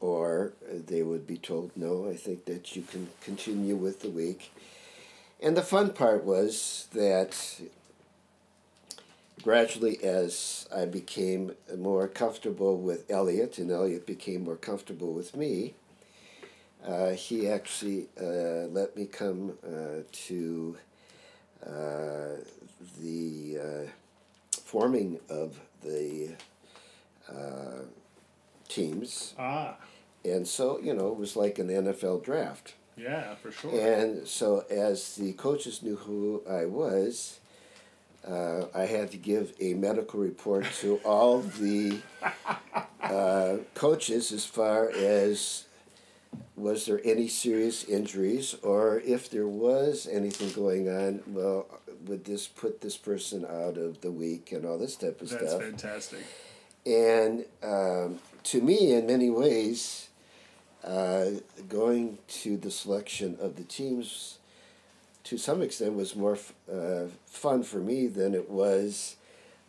or 0.00 0.52
they 0.70 1.02
would 1.02 1.26
be 1.26 1.36
told, 1.36 1.70
no, 1.76 2.08
I 2.08 2.16
think 2.16 2.46
that 2.46 2.74
you 2.74 2.82
can 2.82 3.08
continue 3.22 3.76
with 3.76 4.00
the 4.00 4.10
week. 4.10 4.52
And 5.42 5.56
the 5.56 5.62
fun 5.62 5.90
part 5.90 6.24
was 6.24 6.88
that 6.92 7.60
gradually, 9.42 10.02
as 10.02 10.68
I 10.74 10.84
became 10.84 11.52
more 11.76 12.08
comfortable 12.08 12.76
with 12.76 13.10
Elliot, 13.10 13.58
and 13.58 13.70
Elliot 13.70 14.06
became 14.06 14.44
more 14.44 14.56
comfortable 14.56 15.12
with 15.12 15.36
me, 15.36 15.74
uh, 16.86 17.10
he 17.10 17.48
actually 17.48 18.08
uh, 18.20 18.66
let 18.68 18.96
me 18.96 19.04
come 19.04 19.58
uh, 19.64 20.02
to 20.12 20.76
uh, 21.66 22.36
the 23.00 23.58
uh, 23.58 23.90
forming 24.64 25.20
of 25.28 25.60
the 25.82 26.30
uh, 27.30 27.82
teams. 28.70 29.34
Ah. 29.38 29.76
And 30.24 30.46
so, 30.46 30.78
you 30.80 30.94
know, 30.94 31.08
it 31.08 31.16
was 31.16 31.36
like 31.36 31.58
an 31.58 31.68
NFL 31.68 32.24
draft. 32.24 32.74
Yeah, 32.96 33.34
for 33.36 33.50
sure. 33.50 33.70
And 33.80 34.28
so, 34.28 34.64
as 34.70 35.16
the 35.16 35.32
coaches 35.32 35.82
knew 35.82 35.96
who 35.96 36.42
I 36.48 36.66
was, 36.66 37.40
uh, 38.26 38.66
I 38.74 38.82
had 38.82 39.10
to 39.12 39.16
give 39.16 39.54
a 39.60 39.74
medical 39.74 40.20
report 40.20 40.66
to 40.80 40.96
all 41.04 41.40
the 41.40 41.98
uh, 43.02 43.56
coaches 43.74 44.32
as 44.32 44.44
far 44.44 44.90
as 44.90 45.64
was 46.56 46.86
there 46.86 47.00
any 47.04 47.26
serious 47.26 47.84
injuries 47.84 48.54
or 48.62 49.00
if 49.00 49.30
there 49.30 49.48
was 49.48 50.06
anything 50.10 50.52
going 50.52 50.88
on 50.88 51.20
well 51.28 51.66
would 52.06 52.24
this 52.24 52.46
put 52.46 52.80
this 52.82 52.96
person 52.96 53.44
out 53.44 53.76
of 53.76 54.00
the 54.00 54.10
week 54.10 54.52
and 54.52 54.64
all 54.64 54.78
this 54.78 54.94
type 54.94 55.20
of 55.20 55.28
That's 55.28 55.42
stuff 55.42 55.60
that's 55.60 55.70
fantastic 55.70 56.20
and 56.86 57.44
um, 57.62 58.18
to 58.44 58.60
me, 58.60 58.92
in 58.92 59.06
many 59.06 59.30
ways, 59.30 60.08
uh, 60.84 61.26
going 61.68 62.18
to 62.28 62.56
the 62.56 62.70
selection 62.70 63.36
of 63.40 63.56
the 63.56 63.64
teams 63.64 64.38
to 65.24 65.38
some 65.38 65.62
extent 65.62 65.94
was 65.94 66.16
more 66.16 66.34
f- 66.34 66.54
uh, 66.72 67.04
fun 67.26 67.62
for 67.62 67.78
me 67.78 68.06
than 68.06 68.34
it 68.34 68.50
was 68.50 69.16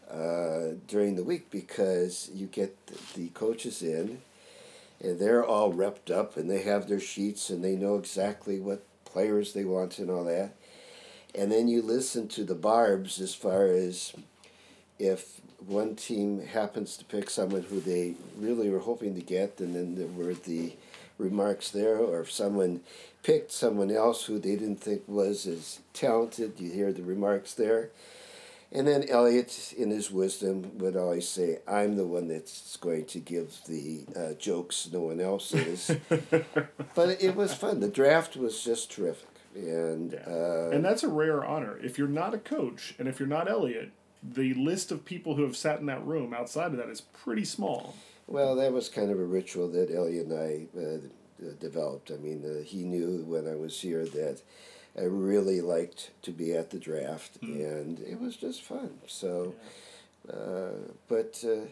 uh, 0.09 0.69
during 0.87 1.15
the 1.15 1.23
week 1.23 1.49
because 1.51 2.29
you 2.33 2.47
get 2.47 2.75
the 3.13 3.27
coaches 3.29 3.81
in 3.81 4.21
and 5.01 5.19
they're 5.19 5.45
all 5.45 5.73
repped 5.73 6.11
up 6.11 6.37
and 6.37 6.49
they 6.49 6.61
have 6.63 6.87
their 6.87 6.99
sheets 6.99 7.49
and 7.49 7.63
they 7.63 7.75
know 7.75 7.95
exactly 7.97 8.59
what 8.59 8.83
players 9.05 9.53
they 9.53 9.65
want 9.65 9.99
and 9.99 10.09
all 10.09 10.23
that. 10.23 10.53
And 11.35 11.51
then 11.51 11.67
you 11.67 11.81
listen 11.81 12.27
to 12.29 12.43
the 12.43 12.55
barbs 12.55 13.19
as 13.19 13.33
far 13.33 13.67
as 13.67 14.13
if 14.99 15.41
one 15.67 15.95
team 15.95 16.45
happens 16.45 16.97
to 16.97 17.05
pick 17.05 17.29
someone 17.29 17.63
who 17.63 17.79
they 17.79 18.15
really 18.37 18.69
were 18.69 18.79
hoping 18.79 19.15
to 19.15 19.21
get, 19.21 19.59
and 19.59 19.75
then 19.75 19.95
there 19.95 20.07
were 20.07 20.33
the 20.33 20.73
remarks 21.17 21.69
there, 21.69 21.97
or 21.97 22.21
if 22.21 22.31
someone 22.31 22.81
picked 23.23 23.51
someone 23.51 23.91
else 23.91 24.25
who 24.25 24.39
they 24.39 24.55
didn't 24.55 24.81
think 24.81 25.03
was 25.07 25.45
as 25.45 25.79
talented, 25.93 26.59
you 26.59 26.71
hear 26.71 26.91
the 26.91 27.03
remarks 27.03 27.53
there. 27.53 27.89
And 28.73 28.87
then 28.87 29.03
Elliot, 29.09 29.73
in 29.77 29.89
his 29.89 30.09
wisdom, 30.11 30.77
would 30.77 30.95
always 30.95 31.27
say, 31.27 31.59
I'm 31.67 31.97
the 31.97 32.05
one 32.05 32.29
that's 32.29 32.77
going 32.77 33.05
to 33.07 33.19
give 33.19 33.59
the 33.67 34.05
uh, 34.15 34.33
jokes, 34.35 34.89
no 34.91 35.01
one 35.01 35.19
else 35.19 35.53
is. 35.53 35.91
but 36.95 37.21
it 37.21 37.35
was 37.35 37.53
fun. 37.53 37.81
The 37.81 37.89
draft 37.89 38.37
was 38.37 38.63
just 38.63 38.89
terrific. 38.89 39.27
And, 39.55 40.13
yeah. 40.13 40.19
uh, 40.25 40.69
and 40.71 40.85
that's 40.85 41.03
a 41.03 41.09
rare 41.09 41.43
honor. 41.43 41.77
If 41.83 41.97
you're 41.97 42.07
not 42.07 42.33
a 42.33 42.37
coach 42.37 42.95
and 42.97 43.09
if 43.09 43.19
you're 43.19 43.27
not 43.27 43.49
Elliot, 43.49 43.91
the 44.23 44.53
list 44.53 44.91
of 44.91 45.05
people 45.05 45.35
who 45.35 45.43
have 45.43 45.57
sat 45.57 45.79
in 45.79 45.87
that 45.87 46.05
room 46.05 46.33
outside 46.33 46.71
of 46.71 46.77
that 46.77 46.89
is 46.89 47.01
pretty 47.01 47.45
small. 47.45 47.95
Well, 48.27 48.55
that 48.55 48.71
was 48.71 48.87
kind 48.87 49.11
of 49.11 49.19
a 49.19 49.25
ritual 49.25 49.69
that 49.69 49.93
Elliot 49.93 50.27
and 50.27 50.39
I 50.39 50.79
uh, 50.79 51.47
uh, 51.47 51.53
developed. 51.59 52.11
I 52.11 52.17
mean, 52.17 52.43
uh, 52.45 52.63
he 52.63 52.83
knew 52.83 53.23
when 53.27 53.47
I 53.47 53.55
was 53.55 53.81
here 53.81 54.05
that 54.05 54.41
I 54.97 55.03
really 55.03 55.59
liked 55.61 56.11
to 56.23 56.31
be 56.31 56.53
at 56.53 56.69
the 56.69 56.79
draft, 56.79 57.41
and 57.41 57.99
it 57.99 58.19
was 58.19 58.35
just 58.35 58.61
fun. 58.61 58.91
So, 59.07 59.55
uh, 60.31 60.91
but 61.07 61.43
uh, 61.45 61.67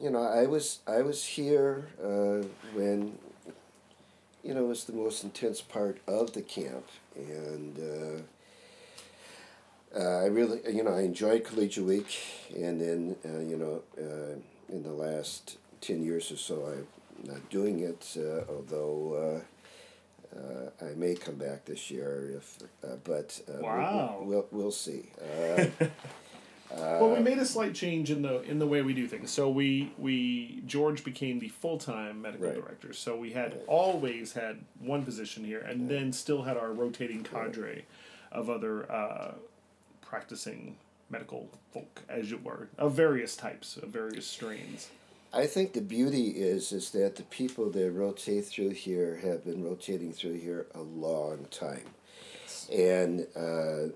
you 0.00 0.10
know, 0.10 0.22
I 0.22 0.46
was 0.46 0.80
I 0.86 1.02
was 1.02 1.24
here 1.24 1.88
uh, 2.02 2.46
when 2.74 3.18
you 4.42 4.54
know 4.54 4.64
it 4.64 4.68
was 4.68 4.84
the 4.84 4.94
most 4.94 5.22
intense 5.22 5.60
part 5.60 5.98
of 6.06 6.32
the 6.32 6.42
camp, 6.42 6.86
and. 7.14 8.24
Uh, 9.94 10.20
I 10.20 10.26
really, 10.26 10.60
you 10.72 10.82
know, 10.82 10.94
I 10.94 11.02
enjoyed 11.02 11.44
Collegiate 11.44 11.84
Week, 11.84 12.18
and 12.56 12.80
then, 12.80 13.16
uh, 13.24 13.40
you 13.40 13.56
know, 13.58 13.82
uh, 13.98 14.74
in 14.74 14.82
the 14.82 14.92
last 14.92 15.58
10 15.82 16.02
years 16.02 16.32
or 16.32 16.36
so, 16.38 16.64
I'm 16.66 16.86
not 17.30 17.50
doing 17.50 17.80
it, 17.80 18.16
uh, 18.16 18.50
although 18.50 19.42
uh, 20.34 20.38
uh, 20.38 20.70
I 20.86 20.94
may 20.94 21.14
come 21.14 21.34
back 21.34 21.66
this 21.66 21.90
year, 21.90 22.32
if, 22.38 22.58
uh, 22.82 22.96
but 23.04 23.38
uh, 23.48 23.52
we'll- 23.60 23.62
Wow. 23.62 24.16
we'll, 24.20 24.28
we'll, 24.28 24.46
we'll 24.50 24.70
see. 24.70 25.10
Uh, 25.20 25.66
well, 26.74 27.14
we 27.14 27.20
made 27.20 27.36
a 27.36 27.44
slight 27.44 27.74
change 27.74 28.10
in 28.10 28.22
the 28.22 28.40
in 28.44 28.58
the 28.58 28.66
way 28.66 28.80
we 28.80 28.94
do 28.94 29.06
things. 29.06 29.30
So 29.30 29.50
we 29.50 29.92
we 29.98 30.62
George 30.64 31.04
became 31.04 31.38
the 31.38 31.48
full 31.48 31.76
time 31.76 32.22
medical 32.22 32.46
Right. 32.46 32.56
director. 32.56 32.94
So 32.94 33.14
we 33.14 33.32
had 33.32 33.60
always 33.66 34.32
had 34.32 34.60
one 34.78 35.04
position 35.04 35.44
here, 35.44 35.60
and 35.60 35.86
then 35.90 36.14
still 36.14 36.42
had 36.44 36.56
our 36.56 36.72
rotating 36.72 37.24
cadre 37.24 37.84
of 38.30 38.48
other 38.48 38.90
uh, 38.90 39.32
practicing 40.12 40.76
medical 41.08 41.48
folk, 41.72 42.02
as 42.06 42.32
it 42.32 42.44
were, 42.44 42.68
of 42.76 42.92
various 42.92 43.34
types, 43.34 43.78
of 43.78 43.88
various 43.88 44.26
strains. 44.26 44.90
I 45.32 45.46
think 45.46 45.72
the 45.72 45.80
beauty 45.80 46.28
is 46.32 46.70
is 46.70 46.90
that 46.90 47.16
the 47.16 47.22
people 47.22 47.70
that 47.70 47.90
rotate 47.92 48.44
through 48.44 48.74
here 48.88 49.20
have 49.22 49.42
been 49.46 49.64
rotating 49.64 50.12
through 50.12 50.34
here 50.34 50.66
a 50.74 50.82
long 50.82 51.46
time, 51.50 51.88
and 52.70 53.26
uh, 53.34 53.94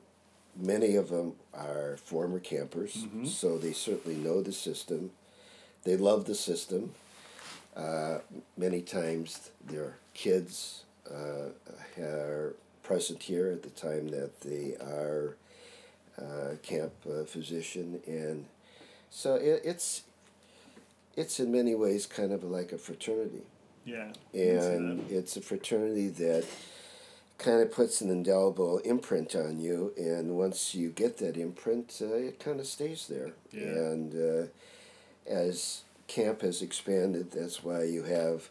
many 0.56 0.96
of 0.96 1.10
them 1.10 1.34
are 1.52 1.98
former 1.98 2.40
campers, 2.40 3.06
so 3.24 3.58
they 3.58 3.74
certainly 3.74 4.16
know 4.16 4.40
the 4.40 4.52
system. 4.52 5.10
They 5.84 5.98
love 5.98 6.24
the 6.24 6.34
system. 6.34 6.94
Uh, 7.76 8.20
many 8.56 8.80
times 8.80 9.50
their 9.62 9.98
kids 10.14 10.84
uh, 11.10 11.50
are 12.00 12.54
present 12.82 13.22
here 13.22 13.48
at 13.50 13.62
the 13.62 13.68
time 13.88 14.08
that 14.08 14.40
they 14.40 14.76
are 14.80 15.36
camp 16.62 16.92
uh, 17.08 17.24
physician, 17.24 18.00
and 18.06 18.46
so 19.10 19.34
it, 19.36 19.62
it's 19.64 20.02
it's 21.16 21.40
in 21.40 21.50
many 21.50 21.74
ways 21.74 22.06
kind 22.06 22.32
of 22.32 22.44
like 22.44 22.72
a 22.72 22.78
fraternity 22.78 23.42
Yeah. 23.84 24.08
I 24.34 24.36
can 24.36 24.60
see 24.60 24.66
and 24.68 25.10
it's 25.10 25.36
a 25.36 25.40
fraternity 25.40 26.08
that 26.08 26.44
kind 27.38 27.60
of 27.62 27.72
puts 27.72 28.00
an 28.02 28.10
indelible 28.10 28.78
imprint 28.78 29.34
on 29.34 29.58
you 29.60 29.92
and 29.96 30.36
once 30.36 30.74
you 30.74 30.90
get 30.90 31.16
that 31.18 31.36
imprint 31.36 31.98
uh, 32.02 32.14
it 32.14 32.38
kind 32.38 32.60
of 32.60 32.66
stays 32.66 33.06
there 33.08 33.32
Yeah. 33.52 33.62
and 33.92 34.12
uh, 34.14 34.46
as 35.30 35.82
camp 36.06 36.42
has 36.42 36.60
expanded 36.62 37.30
that's 37.32 37.64
why 37.64 37.84
you 37.84 38.02
have 38.04 38.48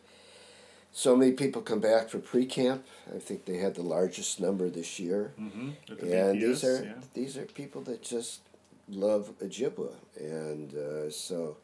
so 0.97 1.13
many 1.13 1.33
people 1.33 1.61
come 1.61 1.81
back 1.81 2.07
for 2.09 2.19
pre-camp 2.19 2.85
i 3.13 3.19
think 3.19 3.43
they 3.45 3.57
had 3.57 3.75
the 3.75 3.81
largest 3.83 4.39
number 4.39 4.69
this 4.69 4.97
year 4.99 5.33
Mm-hmm. 5.39 5.69
And 6.11 6.41
these 6.41 6.63
are 6.63 6.83
yeah. 6.83 6.93
these 7.13 7.37
are 7.37 7.45
people 7.45 7.81
that 7.89 8.01
just 8.01 8.39
love 8.87 9.31
Ojibwa, 9.43 9.91
and 10.17 10.73
uh, 10.73 11.09
so 11.09 11.57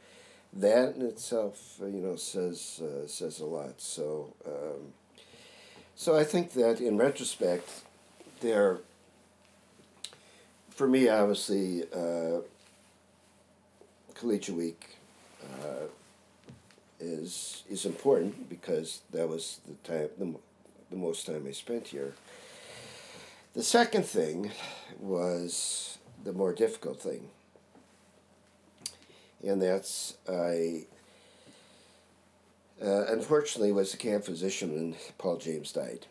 that 0.54 0.96
in 0.96 1.04
itself, 1.04 1.80
uh, 1.82 1.86
you 1.86 2.02
know, 2.02 2.16
says 2.18 2.82
uh, 2.84 3.08
says 3.08 3.40
a 3.40 3.46
lot. 3.46 3.80
So, 3.80 4.34
um, 4.46 4.94
so 5.96 6.18
I 6.18 6.24
think 6.24 6.52
that 6.54 6.82
in 6.82 6.98
retrospect, 6.98 7.68
they're 8.42 8.80
for 10.70 10.88
me 10.88 11.10
obviously 11.10 11.84
uh, 11.94 12.42
Collegiate 14.16 14.58
Week 14.58 14.82
uh, 15.44 15.86
is 17.02 17.64
is 17.70 17.86
important 17.86 18.50
because 18.50 19.02
that 19.12 19.28
was 19.28 19.60
the 19.68 19.74
time 19.90 20.10
the, 20.18 20.34
the 20.92 20.98
most 20.98 21.26
time 21.26 21.46
I 21.48 21.52
spent 21.52 21.88
here. 21.88 22.14
The 23.54 23.64
second 23.64 24.06
thing 24.06 24.52
was 25.00 25.98
the 26.24 26.32
more 26.32 26.54
difficult 26.54 27.02
thing. 27.02 27.28
And 29.44 29.62
that's 29.62 30.16
I 30.30 30.86
uh, 32.84 33.06
unfortunately 33.08 33.72
was 33.72 33.94
a 33.94 33.98
camp 33.98 34.26
physician 34.26 34.74
when 34.74 34.96
Paul 35.18 35.38
James 35.38 35.72
died. 35.72 36.06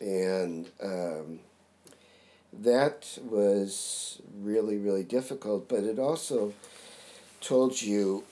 And 0.00 0.68
um, 0.82 1.40
that 2.52 3.18
was 3.22 4.20
really, 4.40 4.78
really 4.78 5.04
difficult, 5.04 5.68
but 5.68 5.84
it 5.84 5.98
also 5.98 6.54
told 7.40 7.80
you 7.82 8.24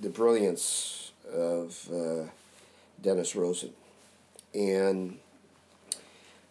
the 0.00 0.10
brilliance 0.10 1.12
of 1.32 1.88
uh, 1.92 2.30
Dennis 3.02 3.34
Rosen. 3.34 3.72
And 4.54 5.18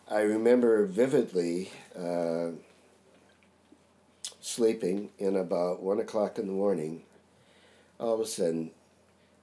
I 0.10 0.21
remember 0.21 0.86
vividly 0.86 1.71
uh, 1.97 2.49
sleeping, 4.41 5.10
and 5.19 5.38
about 5.38 5.82
one 5.84 5.99
o'clock 5.99 6.39
in 6.39 6.47
the 6.47 6.54
morning, 6.54 7.04
all 7.99 8.15
of 8.15 8.19
a 8.21 8.25
sudden, 8.25 8.71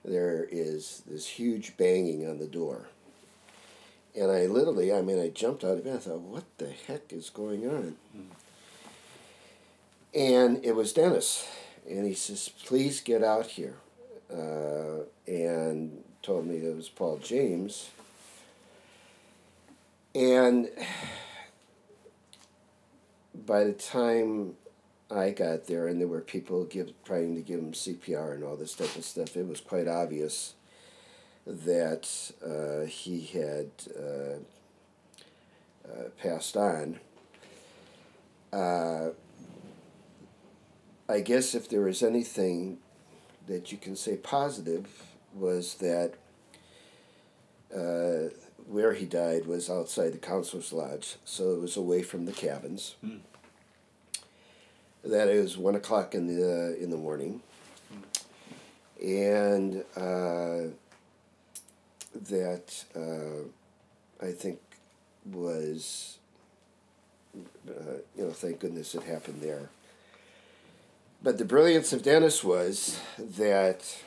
there 0.05 0.47
is 0.51 1.03
this 1.07 1.27
huge 1.27 1.77
banging 1.77 2.29
on 2.29 2.39
the 2.39 2.47
door. 2.47 2.89
And 4.19 4.31
I 4.31 4.47
literally, 4.47 4.93
I 4.93 5.03
mean, 5.03 5.21
I 5.21 5.29
jumped 5.29 5.63
out 5.63 5.79
of 5.79 5.85
bed. 5.85 5.97
I 5.97 5.99
thought, 5.99 6.21
what 6.21 6.45
the 6.59 6.71
heck 6.71 7.13
is 7.13 7.29
going 7.29 7.69
on? 7.69 7.97
And 10.15 10.65
it 10.65 10.75
was 10.75 10.93
Dennis. 10.95 11.47
And 11.89 12.07
he 12.07 12.15
says, 12.15 12.49
please 12.49 13.01
get 13.01 13.23
out 13.23 13.47
here. 13.47 13.77
Uh, 14.33 15.05
and 15.27 16.03
told 16.23 16.47
me 16.47 16.57
it 16.57 16.75
was 16.75 16.89
Paul 16.89 17.19
James. 17.19 17.91
And 20.15 20.69
by 23.47 23.65
the 23.65 23.73
time 23.73 24.55
I 25.11 25.31
got 25.31 25.67
there, 25.67 25.87
and 25.87 26.01
there 26.01 26.09
were 26.09 26.21
people 26.21 26.65
give, 26.65 26.93
trying 27.05 27.35
to 27.37 27.43
give 27.43 27.61
him 27.61 27.73
CPR 27.73 28.35
and 28.35 28.43
all 28.43 28.57
this 28.57 28.75
type 28.75 28.97
of 28.97 29.05
stuff, 29.05 29.37
it 29.37 29.47
was 29.47 29.61
quite 29.61 29.87
obvious 29.87 30.55
that 31.47 32.33
uh, 32.45 32.87
he 32.87 33.21
had 33.27 33.71
uh, 33.97 34.39
uh, 35.89 36.09
passed 36.21 36.57
on. 36.57 36.99
Uh, 38.53 39.11
I 41.09 41.21
guess 41.21 41.55
if 41.55 41.69
there 41.69 41.83
was 41.83 42.03
anything 42.03 42.79
that 43.47 43.71
you 43.73 43.79
can 43.79 43.97
say 43.97 44.17
positive 44.17 44.87
was 45.35 45.75
that 45.75 46.15
uh, 47.75 48.31
where 48.69 48.95
he 48.95 49.05
died 49.07 49.47
was 49.47 49.71
outside 49.71 50.13
the 50.13 50.19
counselor's 50.19 50.73
lodge, 50.73 51.17
so 51.25 51.53
it 51.53 51.61
was 51.61 51.77
away 51.77 52.03
from 52.03 52.27
the 52.27 52.33
cabins. 52.33 52.97
That 55.05 55.29
it 55.29 55.41
was 55.41 55.57
one 55.57 55.77
o'clock 55.77 56.15
in 56.15 56.27
the 56.27 56.77
in 56.83 56.91
the 56.91 56.97
morning, 56.97 57.41
and 59.03 59.85
uh, 59.97 60.73
that 62.29 62.85
uh, 62.97 64.25
I 64.27 64.33
think 64.33 64.59
was 65.33 66.19
uh, 67.69 67.99
you 68.17 68.25
know 68.25 68.31
thank 68.31 68.59
goodness 68.61 68.95
it 68.97 69.05
happened 69.05 69.41
there. 69.41 69.69
But 71.27 71.39
the 71.39 71.45
brilliance 71.45 71.93
of 71.93 72.05
Dennis 72.05 72.45
was 72.45 73.01
that 73.19 74.01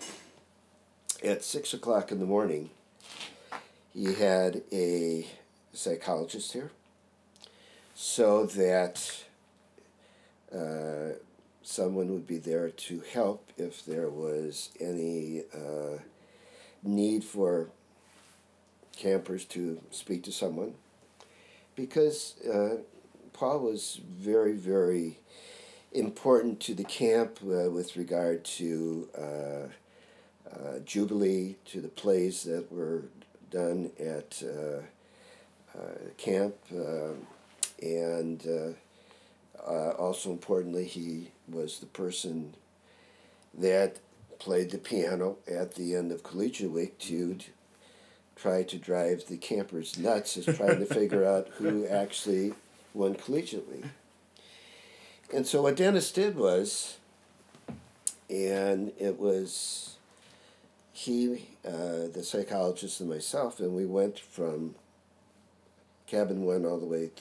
at 1.21 1.43
six 1.43 1.73
o'clock 1.73 2.13
in 2.13 2.19
the 2.19 2.25
morning, 2.25 2.69
he 3.93 4.13
had 4.13 4.61
a 4.71 5.27
psychologist 5.73 6.53
here 6.53 6.71
so 7.93 8.45
that 8.45 9.25
uh, 10.55 11.17
someone 11.61 12.09
would 12.13 12.25
be 12.25 12.37
there 12.37 12.69
to 12.69 13.03
help 13.11 13.51
if 13.57 13.85
there 13.85 14.07
was 14.07 14.69
any 14.79 15.41
uh, 15.53 15.99
need 16.83 17.25
for 17.25 17.67
campers 18.95 19.43
to 19.43 19.81
speak 19.91 20.23
to 20.23 20.31
someone. 20.31 20.73
Because 21.75 22.35
uh, 22.47 22.77
Paul 23.33 23.59
was 23.59 23.99
very, 24.05 24.53
very 24.53 25.17
important 25.91 26.59
to 26.61 26.73
the 26.73 26.83
camp 26.83 27.39
uh, 27.43 27.69
with 27.69 27.95
regard 27.95 28.43
to 28.43 29.07
uh, 29.17 29.67
uh, 30.51 30.79
Jubilee, 30.85 31.55
to 31.65 31.81
the 31.81 31.87
plays 31.87 32.43
that 32.43 32.71
were 32.71 33.03
done 33.49 33.91
at 33.99 34.41
uh, 34.43 34.81
uh, 35.77 36.09
camp, 36.17 36.55
uh, 36.73 37.13
and 37.81 38.45
uh, 38.47 39.69
uh, 39.69 39.91
also 39.91 40.31
importantly, 40.31 40.85
he 40.85 41.31
was 41.47 41.79
the 41.79 41.85
person 41.85 42.53
that 43.53 43.97
played 44.39 44.71
the 44.71 44.77
piano 44.77 45.37
at 45.47 45.75
the 45.75 45.95
end 45.95 46.11
of 46.11 46.23
collegiate 46.23 46.71
week 46.71 46.97
to 46.97 47.37
try 48.35 48.63
to 48.63 48.77
drive 48.77 49.25
the 49.27 49.37
campers 49.37 49.97
nuts 49.97 50.37
as 50.37 50.45
trying 50.45 50.79
to 50.79 50.85
figure 50.85 51.25
out 51.25 51.49
who 51.57 51.85
actually 51.89 52.53
won 52.93 53.15
collegiate 53.15 53.69
week. 53.69 53.85
And 55.33 55.45
so 55.45 55.61
what 55.61 55.75
Dennis 55.75 56.11
did 56.11 56.35
was, 56.35 56.97
and 58.29 58.91
it 58.99 59.19
was 59.19 59.95
he, 60.91 61.47
uh, 61.65 62.07
the 62.11 62.23
psychologist, 62.23 62.99
and 62.99 63.09
myself, 63.09 63.59
and 63.59 63.75
we 63.75 63.85
went 63.85 64.19
from 64.19 64.75
cabin 66.07 66.43
one 66.43 66.65
all 66.65 66.79
the 66.79 66.85
way 66.85 67.11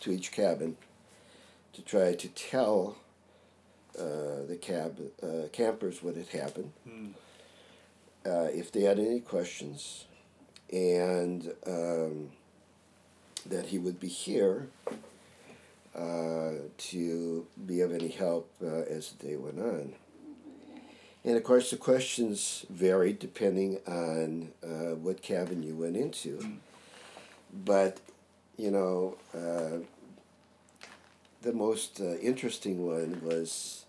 to 0.00 0.10
each 0.12 0.32
cabin 0.32 0.76
to 1.74 1.82
try 1.82 2.14
to 2.14 2.28
tell 2.28 2.96
uh, 3.98 4.46
the 4.48 4.58
cab 4.60 4.98
uh, 5.22 5.48
campers 5.52 6.02
what 6.02 6.16
had 6.16 6.28
happened, 6.28 6.72
uh, 8.26 8.48
if 8.50 8.72
they 8.72 8.80
had 8.80 8.98
any 8.98 9.20
questions, 9.20 10.06
and 10.72 11.52
um, 11.66 12.30
that 13.44 13.66
he 13.66 13.78
would 13.78 14.00
be 14.00 14.08
here 14.08 14.68
to 15.94 17.46
be 17.66 17.80
of 17.80 17.92
any 17.92 18.08
help 18.08 18.50
uh, 18.62 18.66
as 18.66 19.12
the 19.12 19.28
day 19.28 19.36
went 19.36 19.60
on. 19.60 19.94
And 21.24 21.36
of 21.36 21.44
course, 21.44 21.70
the 21.70 21.76
questions 21.76 22.66
varied 22.68 23.18
depending 23.18 23.78
on 23.86 24.50
uh, 24.62 24.94
what 24.96 25.22
cabin 25.22 25.62
you 25.62 25.74
went 25.74 25.96
into. 25.96 26.58
But, 27.64 27.98
you 28.58 28.70
know, 28.70 29.16
uh, 29.34 29.78
the 31.40 31.52
most 31.52 32.00
uh, 32.00 32.16
interesting 32.16 32.86
one 32.86 33.20
was 33.22 33.84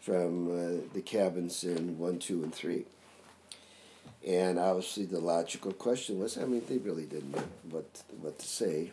from 0.00 0.50
uh, 0.50 0.80
the 0.92 1.02
cabins 1.02 1.62
in 1.62 1.98
1, 1.98 2.18
2, 2.18 2.42
and 2.42 2.54
3. 2.54 2.84
And 4.26 4.58
obviously, 4.58 5.04
the 5.04 5.20
logical 5.20 5.72
question 5.72 6.18
was 6.18 6.36
I 6.36 6.44
mean, 6.46 6.62
they 6.68 6.78
really 6.78 7.04
didn't 7.04 7.30
know 7.30 7.44
what, 7.70 8.02
what 8.20 8.38
to 8.40 8.46
say. 8.46 8.90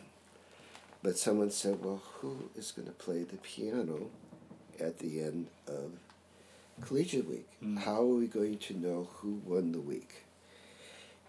But 1.04 1.18
someone 1.18 1.50
said, 1.50 1.84
well, 1.84 2.00
who 2.14 2.48
is 2.56 2.72
going 2.72 2.88
to 2.88 2.94
play 2.94 3.24
the 3.24 3.36
piano 3.36 4.08
at 4.80 5.00
the 5.00 5.20
end 5.20 5.48
of 5.68 5.92
collegiate 6.80 7.28
week? 7.28 7.46
How 7.80 8.00
are 8.00 8.16
we 8.16 8.26
going 8.26 8.56
to 8.56 8.74
know 8.74 9.08
who 9.16 9.42
won 9.44 9.72
the 9.72 9.82
week? 9.82 10.24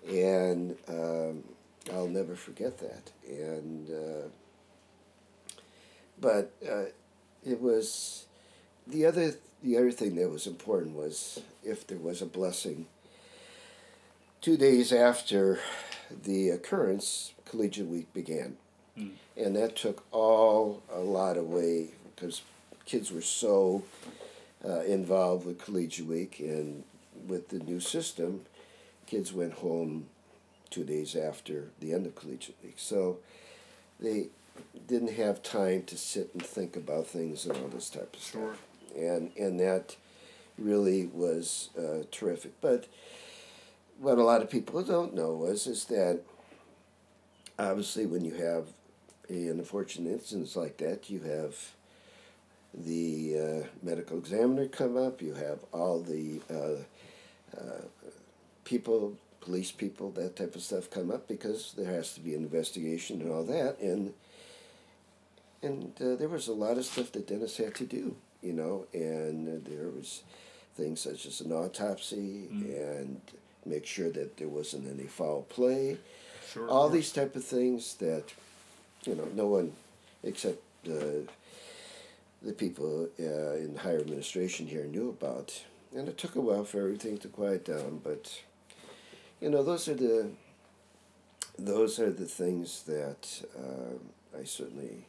And 0.08 0.78
um, 0.88 1.44
I'll 1.92 2.08
never 2.08 2.36
forget 2.36 2.78
that. 2.78 3.12
And 3.28 3.90
uh, 3.90 4.28
but 6.22 6.54
uh, 6.66 6.86
it 7.46 7.60
was 7.60 8.28
the 8.88 9.06
other 9.06 9.34
the 9.62 9.76
other 9.78 9.92
thing 9.92 10.16
that 10.16 10.30
was 10.30 10.48
important 10.48 10.96
was 10.96 11.42
if 11.66 11.86
there 11.86 11.98
was 11.98 12.22
a 12.22 12.26
blessing. 12.26 12.86
Two 14.40 14.56
days 14.56 14.94
after 14.94 15.60
the 16.24 16.50
occurrence, 16.50 17.34
collegiate 17.46 17.88
week 17.88 18.14
began, 18.14 18.58
and 19.38 19.56
that 19.56 19.76
took 19.76 20.04
all 20.12 20.82
a 20.94 21.00
lot 21.00 21.38
away 21.38 21.90
because 22.16 22.42
kids 22.86 23.12
were 23.12 23.22
so 23.22 23.84
uh, 24.64 24.82
involved 24.82 25.46
with 25.46 25.60
collegiate 25.64 26.08
week 26.08 26.40
and 26.40 26.84
with 27.28 27.50
the 27.50 27.60
new 27.60 27.80
system, 27.80 28.42
kids 29.06 29.34
went 29.34 29.54
home 29.54 30.08
two 30.70 30.84
days 30.84 31.16
after 31.16 31.66
the 31.80 31.94
end 31.94 32.06
of 32.06 32.16
collegiate 32.16 32.56
week. 32.64 32.76
So 32.78 33.18
they 34.00 34.28
didn't 34.88 35.14
have 35.14 35.44
time 35.44 35.84
to 35.84 35.98
sit 35.98 36.30
and 36.34 36.44
think 36.46 36.76
about 36.76 37.08
things 37.08 37.46
and 37.46 37.56
all 37.58 37.68
this 37.68 37.90
type 37.90 38.16
of 38.16 38.22
Sure. 38.22 38.54
stuff. 38.54 38.62
And 38.98 39.32
and 39.38 39.60
that 39.60 39.96
really 40.58 41.06
was 41.08 41.70
uh, 41.78 42.04
terrific. 42.12 42.54
But 42.62 42.88
what 44.00 44.18
a 44.18 44.24
lot 44.24 44.42
of 44.42 44.50
people 44.50 44.82
don't 44.84 45.14
know 45.14 45.34
was 45.34 45.68
is 45.68 45.86
that 45.86 46.22
obviously 47.60 48.06
when 48.06 48.24
you 48.24 48.34
have 48.36 48.68
an 49.30 49.50
unfortunate 49.60 50.12
instance 50.12 50.56
like 50.56 50.78
that, 50.78 51.10
you 51.10 51.20
have 51.22 51.56
the 52.74 53.40
uh, 53.64 53.68
medical 53.84 54.18
examiner 54.18 54.68
come 54.68 54.98
up. 54.98 55.22
You 55.22 55.34
have 55.34 55.60
all 55.72 56.02
the 56.02 56.42
uh, 56.50 57.58
uh, 57.58 57.82
people, 58.64 59.16
police 59.42 59.72
people, 59.72 60.12
that 60.12 60.36
type 60.36 60.56
of 60.56 60.62
stuff 60.62 60.90
come 60.90 61.10
up 61.12 61.28
because 61.28 61.74
there 61.78 61.92
has 61.92 62.14
to 62.16 62.20
be 62.20 62.36
an 62.36 62.44
investigation 62.44 63.22
and 63.22 63.32
all 63.32 63.44
that. 63.46 63.80
And 63.80 64.14
and 65.64 65.94
uh, 66.00 66.16
there 66.16 66.28
was 66.30 66.48
a 66.48 66.54
lot 66.54 66.78
of 66.78 66.86
stuff 66.86 67.12
that 67.14 67.28
Dennis 67.28 67.58
had 67.58 67.74
to 67.76 67.86
do, 67.86 68.16
you 68.44 68.54
know, 68.54 68.86
and 68.94 69.48
uh, 69.48 69.70
there 69.70 69.90
was 69.90 70.22
things 70.76 71.00
such 71.00 71.26
as 71.26 71.42
an 71.42 71.52
autopsy 71.52 72.48
and 72.52 73.20
make 73.66 73.86
sure 73.86 74.12
that 74.12 74.38
there 74.38 74.50
wasn't 74.50 74.88
any 74.88 75.08
foul 75.08 75.44
play 75.50 75.98
Sure. 76.52 76.70
all 76.70 76.90
these 76.90 77.12
type 77.12 77.36
of 77.36 77.44
things 77.44 77.96
that 77.96 78.32
you 79.06 79.16
know 79.16 79.28
no 79.36 79.48
one 79.48 79.72
except 80.24 80.62
uh, 80.88 81.22
the 82.42 82.54
people 82.54 83.08
uh, 83.20 83.54
in 83.56 83.76
higher 83.78 84.00
administration 84.00 84.68
here 84.68 84.86
knew 84.86 85.10
about 85.10 85.64
and 85.96 86.08
it 86.08 86.18
took 86.18 86.36
a 86.36 86.42
while 86.42 86.64
for 86.64 86.80
everything 86.80 87.18
to 87.18 87.28
quiet 87.28 87.66
down 87.66 88.00
but 88.04 88.42
you 89.42 89.50
know 89.50 89.64
those 89.64 89.88
are 89.88 89.96
the 89.96 90.28
those 91.58 92.00
are 92.00 92.12
the 92.12 92.26
things 92.26 92.84
that 92.84 93.44
uh, 93.58 94.38
I 94.40 94.44
certainly 94.44 95.06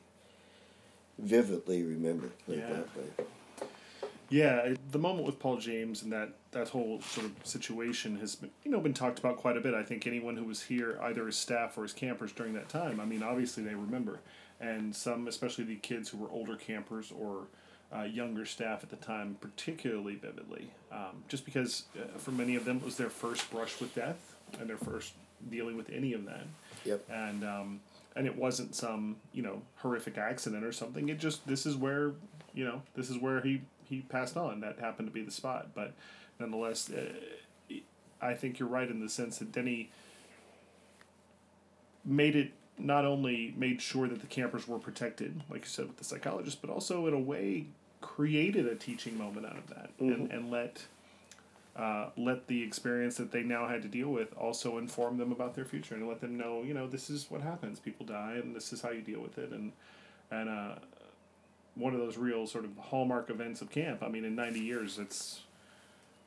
vividly 1.19 1.83
remember 1.83 2.31
Yeah. 2.49 2.69
that 2.69 2.97
way. 2.97 3.27
Yeah, 4.29 4.75
the 4.91 4.99
moment 4.99 5.25
with 5.27 5.39
Paul 5.39 5.57
James 5.59 6.03
and 6.03 6.13
that 6.13 6.31
that 6.57 6.71
whole 6.71 7.01
sort 7.03 7.27
of 7.27 7.33
situation 7.45 8.16
has 8.19 8.35
been 8.37 8.51
you 8.64 8.71
know 8.71 8.81
been 8.81 8.95
talked 8.95 9.19
about 9.19 9.37
quite 9.37 9.57
a 9.57 9.61
bit. 9.61 9.75
I 9.75 9.83
think 9.83 10.07
anyone 10.07 10.37
who 10.37 10.45
was 10.45 10.62
here, 10.62 10.99
either 11.03 11.29
as 11.29 11.37
staff 11.37 11.77
or 11.77 11.85
as 11.85 11.92
campers 11.92 12.33
during 12.33 12.55
that 12.55 12.69
time, 12.69 12.99
I 13.01 13.05
mean, 13.05 13.23
obviously 13.23 13.62
they 13.62 13.75
remember, 13.75 14.21
and 14.61 14.95
some, 14.95 15.29
especially 15.29 15.64
the 15.64 15.77
kids 15.77 16.09
who 16.09 16.19
were 16.19 16.31
older 16.31 16.57
campers 16.57 17.12
or 17.12 17.49
uh, 17.95 18.03
younger 18.05 18.45
staff 18.47 18.83
at 18.83 18.90
the 18.90 18.97
time, 18.97 19.37
particularly 19.40 20.16
vividly, 20.16 20.71
um, 20.90 21.23
just 21.29 21.45
because 21.45 21.85
uh, 21.99 22.19
for 22.19 22.31
many 22.33 22.57
of 22.57 22.64
them 22.64 22.79
it 22.79 22.85
was 22.85 22.97
their 22.97 23.11
first 23.11 23.49
brush 23.51 23.79
with 23.81 23.95
death 23.95 24.35
and 24.59 24.69
their 24.69 24.79
first 24.79 25.12
dealing 25.51 25.77
with 25.77 25.90
any 25.90 26.14
of 26.14 26.25
that 26.25 26.47
Yep. 26.85 27.05
and 27.11 27.45
um, 27.45 27.81
and 28.16 28.27
it 28.27 28.35
wasn't 28.35 28.75
some 28.75 29.16
you 29.35 29.42
know 29.42 29.61
horrific 29.77 30.16
accident 30.16 30.64
or 30.64 30.73
something. 30.73 31.09
It 31.11 31.19
just 31.19 31.47
this 31.47 31.66
is 31.66 31.77
where 31.77 32.12
you 32.55 32.64
know 32.64 32.81
this 32.95 33.11
is 33.11 33.19
where 33.19 33.40
he 33.42 33.61
he 33.85 34.01
passed 34.01 34.37
on. 34.37 34.61
That 34.61 34.79
happened 34.81 35.09
to 35.09 35.12
be 35.12 35.23
the 35.23 35.31
spot, 35.31 35.69
but 35.75 35.92
nonetheless, 36.38 36.90
uh, 36.90 37.12
I 38.20 38.35
think 38.35 38.59
you're 38.59 38.68
right 38.68 38.88
in 38.88 39.01
the 39.01 39.09
sense 39.09 39.38
that 39.38 39.53
Denny 39.53 39.90
made 42.05 42.37
it 42.37 42.53
not 42.79 43.05
only 43.05 43.55
made 43.57 43.81
sure 43.81 44.07
that 44.09 44.20
the 44.20 44.27
campers 44.27 44.68
were 44.68 44.79
protected, 44.79 45.42
like 45.51 45.62
you 45.62 45.68
said 45.68 45.87
with 45.87 45.96
the 45.96 46.05
psychologist, 46.05 46.61
but 46.61 46.70
also 46.70 47.07
in 47.07 47.14
a 47.14 47.18
way 47.18 47.66
created 48.01 48.66
a 48.66 48.75
teaching 48.75 49.16
moment 49.16 49.46
out 49.46 49.57
of 49.57 49.66
that 49.68 49.90
and, 49.99 50.31
and 50.31 50.51
let 50.51 50.85
uh, 51.75 52.09
let 52.16 52.46
the 52.46 52.62
experience 52.62 53.16
that 53.16 53.33
they 53.33 53.42
now 53.42 53.68
had 53.68 53.83
to 53.83 53.88
deal 53.88 54.09
with 54.09 54.33
also 54.38 54.79
inform 54.79 55.18
them 55.18 55.31
about 55.31 55.55
their 55.55 55.64
future 55.64 55.94
and 55.94 56.09
let 56.09 56.20
them 56.22 56.37
know, 56.37 56.62
you 56.62 56.72
know, 56.72 56.87
this 56.87 57.11
is 57.11 57.31
what 57.31 57.42
happens. 57.42 57.79
People 57.79 58.07
die, 58.07 58.38
and 58.42 58.57
this 58.57 58.72
is 58.72 58.81
how 58.81 58.90
you 58.90 59.03
deal 59.03 59.20
with 59.20 59.37
it. 59.37 59.51
And 59.51 59.72
and 60.31 60.49
uh, 60.49 60.75
one 61.75 61.92
of 61.92 62.01
those 62.01 62.16
real 62.16 62.46
sort 62.46 62.64
of 62.64 62.77
hallmark 62.79 63.29
events 63.29 63.61
of 63.61 63.70
camp. 63.70 64.03
I 64.03 64.09
mean, 64.09 64.25
in 64.25 64.35
ninety 64.35 64.61
years, 64.61 64.99
it's 64.99 65.40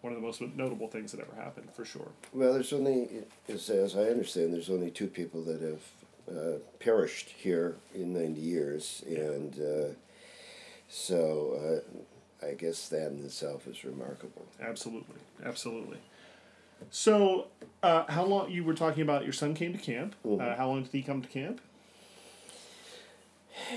one 0.02 0.14
of 0.14 0.20
the 0.20 0.26
most 0.26 0.42
notable 0.42 0.88
things 0.88 1.12
that 1.12 1.20
ever 1.20 1.36
happened 1.36 1.70
for 1.74 1.86
sure. 1.86 2.10
Well, 2.34 2.54
there's 2.54 2.72
only, 2.72 3.10
as, 3.48 3.70
I 3.70 4.04
understand, 4.04 4.54
there's 4.54 4.70
only 4.70 4.92
two 4.92 5.08
people 5.08 5.44
that 5.44 5.62
have 5.62 5.82
uh, 6.38 6.60
perished 6.80 7.30
here 7.30 7.76
in 7.94 8.14
90 8.14 8.40
years. 8.40 9.04
And 9.08 9.60
uh, 9.60 9.94
so 10.88 11.84
uh, 12.42 12.46
I 12.48 12.54
guess 12.54 12.88
that 12.90 13.12
in 13.12 13.26
itself 13.26 13.68
is 13.68 13.84
remarkable. 13.84 14.46
Absolutely, 14.62 15.20
absolutely. 15.46 15.98
So, 16.92 17.48
uh, 17.84 18.06
how 18.08 18.24
long 18.24 18.50
you 18.50 18.64
were 18.64 18.74
talking 18.74 19.04
about? 19.04 19.26
Your 19.26 19.34
son 19.34 19.54
came 19.54 19.74
to 19.74 19.80
camp. 19.80 20.16
Uh, 20.26 20.56
how 20.56 20.70
long 20.70 20.84
did 20.84 20.94
he 20.94 21.02
come 21.02 21.22
to 21.22 21.28
camp? 21.28 21.60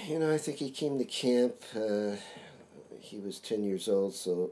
You 0.06 0.20
know, 0.20 0.32
I 0.32 0.38
think 0.38 0.58
he 0.58 0.70
came 0.70 0.98
to 0.98 1.04
camp, 1.04 1.54
uh, 1.74 2.16
he 3.00 3.18
was 3.18 3.40
10 3.40 3.64
years 3.64 3.88
old, 3.88 4.14
so 4.14 4.50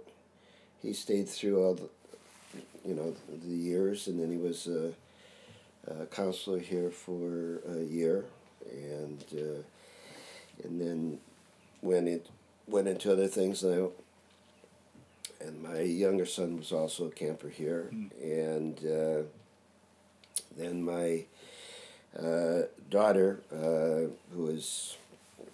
he 0.82 0.92
stayed 0.92 1.28
through 1.28 1.62
all 1.62 1.74
the, 1.74 1.88
you 2.86 2.94
know, 2.94 3.14
the 3.44 3.54
years, 3.54 4.06
and 4.06 4.20
then 4.20 4.30
he 4.30 4.36
was 4.38 4.66
a, 4.66 4.92
a 5.90 6.06
counselor 6.06 6.58
here 6.58 6.90
for 6.90 7.60
a 7.68 7.82
year, 7.82 8.24
and 8.72 9.24
uh, 9.34 9.62
and 10.64 10.80
then 10.80 11.18
when 11.80 12.06
it 12.08 12.26
went 12.66 12.88
into 12.88 13.12
other 13.12 13.28
things 13.28 13.62
now, 13.62 13.90
and 15.40 15.62
my 15.62 15.80
younger 15.80 16.26
son 16.26 16.56
was 16.58 16.72
also 16.72 17.06
a 17.06 17.10
camper 17.10 17.48
here, 17.48 17.90
and 18.22 18.78
uh, 18.86 19.22
then 20.56 20.82
my 20.82 21.24
uh, 22.18 22.62
daughter, 22.90 23.40
uh, 23.52 24.10
who 24.34 24.42
was 24.42 24.96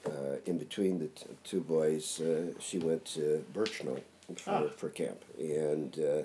uh, 0.06 0.36
in 0.46 0.58
between 0.58 0.98
the 0.98 1.06
t- 1.08 1.26
two 1.44 1.60
boys, 1.60 2.20
uh, 2.20 2.52
she 2.60 2.78
went 2.78 3.04
to 3.04 3.44
Birch 3.52 3.82
Knoll 3.84 4.00
for, 4.34 4.50
Ah. 4.50 4.68
for 4.76 4.88
camp. 4.88 5.24
And 5.38 5.98
uh, 5.98 6.22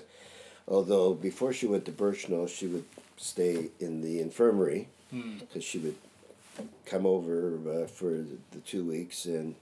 although 0.68 1.14
before 1.14 1.54
she 1.54 1.68
went 1.68 1.86
to 1.86 1.92
Birch 1.92 2.28
Knoll, 2.30 2.48
she 2.48 2.68
would 2.68 2.86
stay 3.18 3.70
in 3.80 4.02
the 4.02 4.20
infirmary 4.20 4.88
because 5.40 5.64
she 5.64 5.78
would 5.78 5.96
come 6.86 7.06
over 7.06 7.58
uh, 7.84 7.88
for 7.88 8.10
the, 8.12 8.38
the 8.52 8.60
two 8.60 8.84
weeks, 8.86 9.26
and 9.26 9.56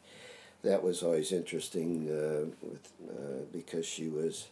that 0.64 0.84
was 0.84 1.02
always 1.04 1.32
interesting 1.32 2.08
uh, 2.10 2.46
with, 2.62 2.92
uh, 3.10 3.44
because 3.52 3.86
she 3.86 4.08
was. 4.08 4.48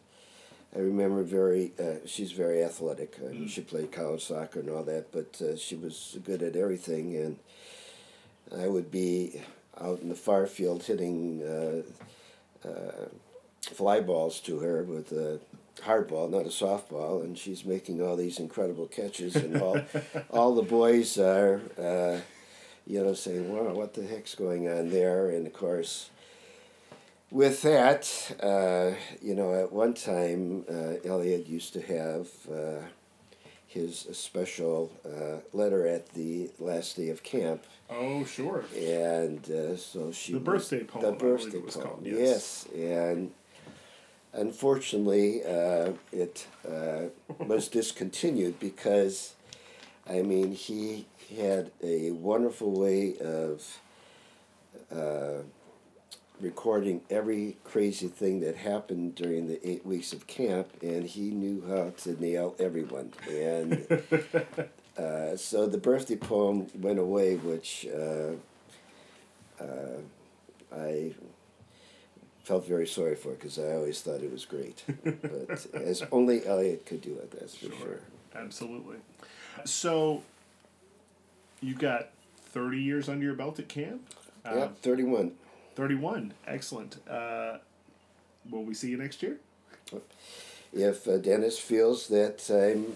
I 0.75 0.79
remember 0.79 1.23
very. 1.23 1.71
Uh, 1.79 2.05
she's 2.05 2.31
very 2.33 2.63
athletic. 2.63 3.17
I 3.25 3.31
mean, 3.31 3.47
she 3.47 3.61
played 3.61 3.91
college 3.91 4.23
soccer 4.25 4.59
and 4.59 4.69
all 4.69 4.83
that, 4.83 5.11
but 5.11 5.39
uh, 5.41 5.55
she 5.55 5.75
was 5.75 6.17
good 6.25 6.41
at 6.43 6.55
everything. 6.55 7.15
And 7.15 7.37
I 8.59 8.67
would 8.67 8.91
be 8.91 9.41
out 9.79 10.01
in 10.01 10.09
the 10.09 10.15
far 10.15 10.45
field 10.47 10.83
hitting 10.83 11.41
uh, 11.43 12.67
uh, 12.67 13.05
fly 13.69 13.99
balls 14.01 14.39
to 14.41 14.59
her 14.59 14.83
with 14.83 15.11
a 15.11 15.39
hard 15.83 16.07
ball, 16.07 16.27
not 16.27 16.45
a 16.45 16.49
softball, 16.49 17.23
and 17.23 17.37
she's 17.37 17.63
making 17.65 18.01
all 18.01 18.15
these 18.15 18.39
incredible 18.39 18.87
catches, 18.87 19.35
and 19.35 19.61
all 19.61 19.79
all 20.29 20.55
the 20.55 20.61
boys 20.63 21.17
are. 21.17 21.61
Uh, 21.79 22.19
you 22.89 23.03
know, 23.03 23.13
saying, 23.13 23.53
"Wow, 23.53 23.73
what 23.73 23.93
the 23.95 24.05
heck's 24.07 24.33
going 24.33 24.69
on 24.69 24.89
there?" 24.91 25.29
And 25.29 25.45
of 25.45 25.51
course, 25.51 26.09
with 27.29 27.61
that, 27.63 28.09
uh, 28.41 28.95
you 29.21 29.35
know, 29.35 29.53
at 29.61 29.73
one 29.73 29.93
time, 29.93 30.63
uh, 30.69 30.93
Elliot 31.05 31.47
used 31.47 31.73
to 31.73 31.81
have 31.81 32.27
uh, 32.49 32.85
his 33.67 34.07
special 34.13 34.89
uh, 35.05 35.41
letter 35.51 35.85
at 35.85 36.13
the 36.13 36.49
last 36.59 36.95
day 36.95 37.09
of 37.09 37.23
camp, 37.23 37.65
Oh, 37.89 38.23
sure. 38.23 38.63
and 38.73 39.43
uh, 39.51 39.75
so 39.75 40.13
she 40.13 40.31
The 40.33 40.39
birthday 40.39 40.85
poem, 40.85 41.03
The 41.03 41.11
birthday 41.11 41.59
poem, 41.59 41.69
called, 41.83 42.01
yes. 42.05 42.17
yes. 42.17 42.67
and 42.73 43.31
unfortunately, 44.33 45.43
uh, 45.43 45.93
it 46.11 46.47
uh, 46.67 47.05
was 47.39 47.67
discontinued 47.67 48.59
because, 48.59 49.33
I 50.09 50.21
mean, 50.21 50.53
he 50.53 51.05
had 51.37 51.71
a 51.83 52.11
wonderful 52.11 52.71
way 52.71 53.17
of 53.19 53.79
uh, 54.91 55.43
recording 56.39 57.01
every 57.09 57.57
crazy 57.63 58.07
thing 58.07 58.41
that 58.41 58.55
happened 58.55 59.15
during 59.15 59.47
the 59.47 59.67
eight 59.67 59.85
weeks 59.85 60.13
of 60.13 60.27
camp, 60.27 60.69
and 60.81 61.05
he 61.05 61.31
knew 61.31 61.63
how 61.67 61.91
to 61.97 62.21
nail 62.21 62.55
everyone. 62.59 63.11
And 63.29 63.87
uh, 64.97 65.35
so 65.35 65.65
the 65.65 65.77
birthday 65.77 66.15
poem 66.15 66.67
went 66.79 66.99
away, 66.99 67.35
which 67.35 67.87
uh, 67.87 68.33
uh, 69.61 70.01
I 70.75 71.13
felt 72.47 72.65
very 72.65 72.87
sorry 72.87 73.15
for 73.15 73.33
it 73.33 73.39
because 73.39 73.59
I 73.59 73.73
always 73.73 74.01
thought 74.01 74.21
it 74.21 74.31
was 74.31 74.45
great. 74.45 74.81
but 75.03 75.67
as 75.73 76.01
only 76.13 76.45
Elliot 76.47 76.85
could 76.85 77.01
do 77.01 77.13
it, 77.15 77.29
that's 77.31 77.57
for 77.57 77.75
sure. 77.75 77.99
Absolutely. 78.33 78.97
So, 79.65 80.23
you've 81.59 81.79
got 81.79 82.09
30 82.37 82.79
years 82.81 83.09
under 83.09 83.25
your 83.25 83.33
belt 83.33 83.59
at 83.59 83.67
camp? 83.67 84.01
Uh, 84.45 84.55
yeah, 84.55 84.67
31. 84.81 85.33
31. 85.75 86.33
Excellent. 86.47 86.97
Uh, 87.09 87.57
will 88.49 88.63
we 88.63 88.73
see 88.73 88.89
you 88.89 88.97
next 88.97 89.21
year? 89.21 89.37
If 90.71 91.05
uh, 91.05 91.17
Dennis 91.17 91.59
feels 91.59 92.07
that 92.07 92.49
I'm 92.49 92.95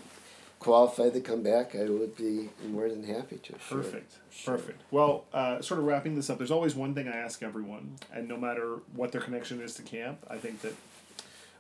qualified 0.62 1.12
to 1.12 1.20
come 1.20 1.42
back, 1.42 1.76
I 1.76 1.86
would 1.86 2.16
be 2.16 2.50
more 2.70 2.88
than 2.88 3.04
happy 3.04 3.38
to. 3.38 3.54
Sure. 3.68 3.80
Perfect. 3.80 4.14
Sure. 4.30 4.58
Perfect. 4.58 4.82
Well, 4.92 5.26
uh, 5.34 5.60
sort 5.60 5.80
of 5.80 5.88
wrapping 5.88 6.16
this 6.16 6.30
up, 6.30 6.38
there's 6.38 6.52
always 6.52 6.76
one 6.76 6.94
thing 6.94 7.08
I 7.08 7.18
ask 7.18 7.42
everyone, 7.42 7.96
and 8.14 8.28
no 8.28 8.38
matter 8.38 8.78
what 8.94 9.12
their 9.12 9.22
connection 9.22 9.60
is 9.60 9.74
to 9.76 9.82
camp, 9.82 10.24
I 10.30 10.38
think 10.38 10.62
that 10.62 10.76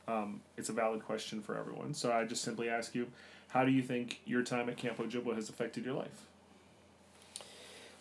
um, 0.07 0.41
it's 0.55 0.69
a 0.69 0.73
valid 0.73 1.03
question 1.03 1.41
for 1.41 1.57
everyone. 1.57 1.95
So 1.95 2.11
I 2.11 2.25
just 2.25 2.43
simply 2.43 2.69
ask 2.69 2.93
you, 2.93 3.07
how 3.47 3.65
do 3.65 3.71
you 3.71 3.81
think 3.81 4.21
your 4.25 4.43
time 4.43 4.69
at 4.69 4.77
Camp 4.77 4.97
Ojibwa 4.97 5.33
has 5.33 5.49
affected 5.49 5.83
your 5.83 5.95
life? 5.95 6.21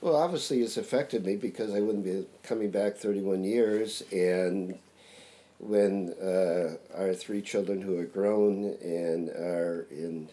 Well, 0.03 0.17
obviously, 0.17 0.61
it's 0.61 0.77
affected 0.77 1.25
me 1.25 1.37
because 1.37 1.75
I 1.75 1.81
wouldn't 1.81 2.05
be 2.05 2.27
coming 2.43 2.71
back 2.71 2.97
31 2.97 3.43
years. 3.45 4.03
And 4.13 4.79
when 5.59 6.13
uh, 6.23 6.77
our 6.95 7.15
three 7.15 7.41
children 7.41 7.81
who 7.81 7.99
are 7.99 8.05
grown 8.05 8.77
and 8.83 9.31
are 9.31 9.87
in 9.91 10.29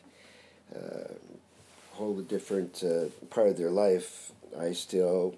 uh, 0.75 1.13
whole 1.93 2.21
different 2.21 2.84
uh, 2.84 3.06
part 3.30 3.47
of 3.47 3.58
their 3.58 3.71
life, 3.71 4.32
I 4.60 4.73
still 4.73 5.36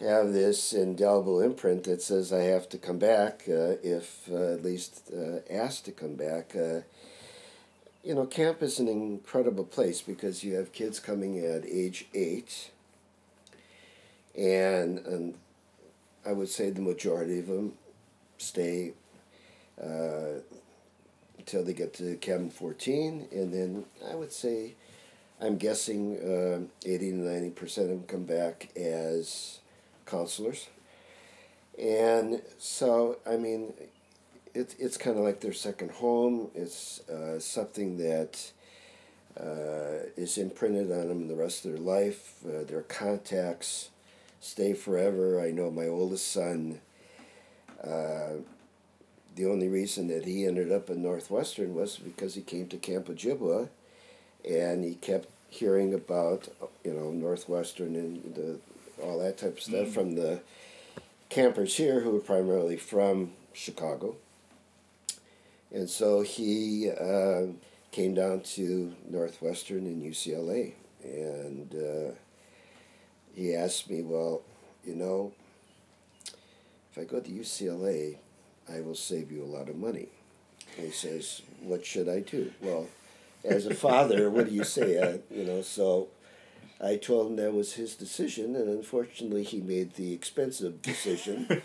have 0.00 0.32
this 0.32 0.72
indelible 0.72 1.40
imprint 1.40 1.84
that 1.84 2.02
says 2.02 2.32
I 2.32 2.42
have 2.42 2.68
to 2.70 2.78
come 2.78 2.98
back 2.98 3.44
uh, 3.48 3.76
if 3.82 4.28
uh, 4.30 4.54
at 4.54 4.62
least 4.62 5.10
uh, 5.12 5.38
asked 5.50 5.86
to 5.86 5.92
come 5.92 6.14
back. 6.14 6.54
Uh, 6.54 6.80
you 8.04 8.14
know, 8.14 8.26
camp 8.26 8.62
is 8.62 8.78
an 8.78 8.88
incredible 8.88 9.64
place 9.64 10.00
because 10.02 10.44
you 10.44 10.54
have 10.54 10.72
kids 10.72 11.00
coming 11.00 11.38
at 11.44 11.66
age 11.66 12.06
eight 12.14 12.70
and, 14.36 14.98
and 15.06 15.34
I 16.26 16.32
would 16.32 16.48
say 16.48 16.70
the 16.70 16.82
majority 16.82 17.38
of 17.38 17.46
them 17.46 17.72
stay 18.38 18.92
uh, 19.82 20.40
until 21.46 21.62
they 21.62 21.72
get 21.72 21.94
to 21.94 22.16
cabin 22.16 22.50
14, 22.50 23.28
and 23.30 23.54
then 23.54 23.84
I 24.10 24.16
would 24.16 24.32
say, 24.32 24.74
I'm 25.40 25.58
guessing 25.58 26.16
uh, 26.16 26.88
80 26.88 27.10
to 27.10 27.16
90 27.18 27.50
percent 27.50 27.90
of 27.90 27.98
them 27.98 28.04
come 28.08 28.24
back 28.24 28.70
as 28.76 29.60
counselors. 30.06 30.68
And 31.80 32.42
so, 32.58 33.18
I 33.24 33.36
mean, 33.36 33.74
it, 34.54 34.74
it's 34.78 34.96
kind 34.96 35.16
of 35.18 35.22
like 35.22 35.40
their 35.40 35.52
second 35.52 35.92
home. 35.92 36.50
It's 36.54 37.06
uh, 37.08 37.38
something 37.38 37.98
that 37.98 38.50
uh, 39.38 40.08
is 40.16 40.38
imprinted 40.38 40.90
on 40.90 41.08
them 41.08 41.28
the 41.28 41.34
rest 41.36 41.64
of 41.64 41.72
their 41.72 41.80
life. 41.80 42.38
Uh, 42.44 42.64
their 42.64 42.82
contacts 42.82 43.90
stay 44.40 44.72
forever. 44.72 45.40
I 45.40 45.52
know 45.52 45.70
my 45.70 45.86
oldest 45.86 46.32
son, 46.32 46.80
uh, 47.84 48.40
the 49.36 49.46
only 49.46 49.68
reason 49.68 50.08
that 50.08 50.24
he 50.24 50.46
ended 50.46 50.72
up 50.72 50.88
at 50.88 50.96
Northwestern 50.96 51.74
was 51.74 51.98
because 51.98 52.34
he 52.34 52.40
came 52.40 52.68
to 52.68 52.78
Camp 52.78 53.06
Ojibwa 53.06 53.68
and 54.48 54.82
he 54.82 54.94
kept 54.94 55.28
hearing 55.50 55.92
about, 55.92 56.48
you 56.82 56.94
know, 56.94 57.10
Northwestern 57.10 57.94
and 57.94 58.34
the, 58.34 58.58
all 59.02 59.18
that 59.18 59.36
type 59.36 59.58
of 59.58 59.62
stuff 59.62 59.88
from 59.88 60.14
the 60.14 60.40
campers 61.28 61.76
here 61.76 62.00
who 62.00 62.10
were 62.10 62.18
primarily 62.20 62.78
from 62.78 63.32
Chicago. 63.52 64.16
And 65.70 65.90
so 65.90 66.22
he 66.22 66.90
uh, 66.90 67.52
came 67.90 68.14
down 68.14 68.40
to 68.40 68.94
Northwestern 69.08 69.86
and 69.86 70.02
UCLA. 70.02 70.72
And 71.04 71.74
uh, 71.74 72.14
he 73.34 73.54
asked 73.54 73.90
me, 73.90 74.02
well, 74.02 74.42
you 74.82 74.94
know, 74.94 75.32
if 76.90 76.98
I 76.98 77.04
go 77.04 77.20
to 77.20 77.30
UCLA, 77.30 78.16
I 78.72 78.80
will 78.80 78.94
save 78.94 79.30
you 79.30 79.42
a 79.42 79.46
lot 79.46 79.68
of 79.68 79.76
money. 79.76 80.08
And 80.76 80.86
he 80.86 80.92
says, 80.92 81.42
what 81.62 81.84
should 81.84 82.08
I 82.08 82.20
do? 82.20 82.52
Well, 82.60 82.88
as 83.44 83.66
a 83.66 83.74
father, 83.74 84.30
what 84.30 84.48
do 84.48 84.54
you 84.54 84.64
say? 84.64 84.98
Uh, 84.98 85.18
you 85.30 85.44
know, 85.44 85.62
so 85.62 86.08
I 86.82 86.96
told 86.96 87.30
him 87.30 87.36
that 87.36 87.52
was 87.52 87.74
his 87.74 87.94
decision, 87.94 88.56
and 88.56 88.68
unfortunately, 88.68 89.44
he 89.44 89.60
made 89.60 89.94
the 89.94 90.12
expensive 90.12 90.82
decision. 90.82 91.46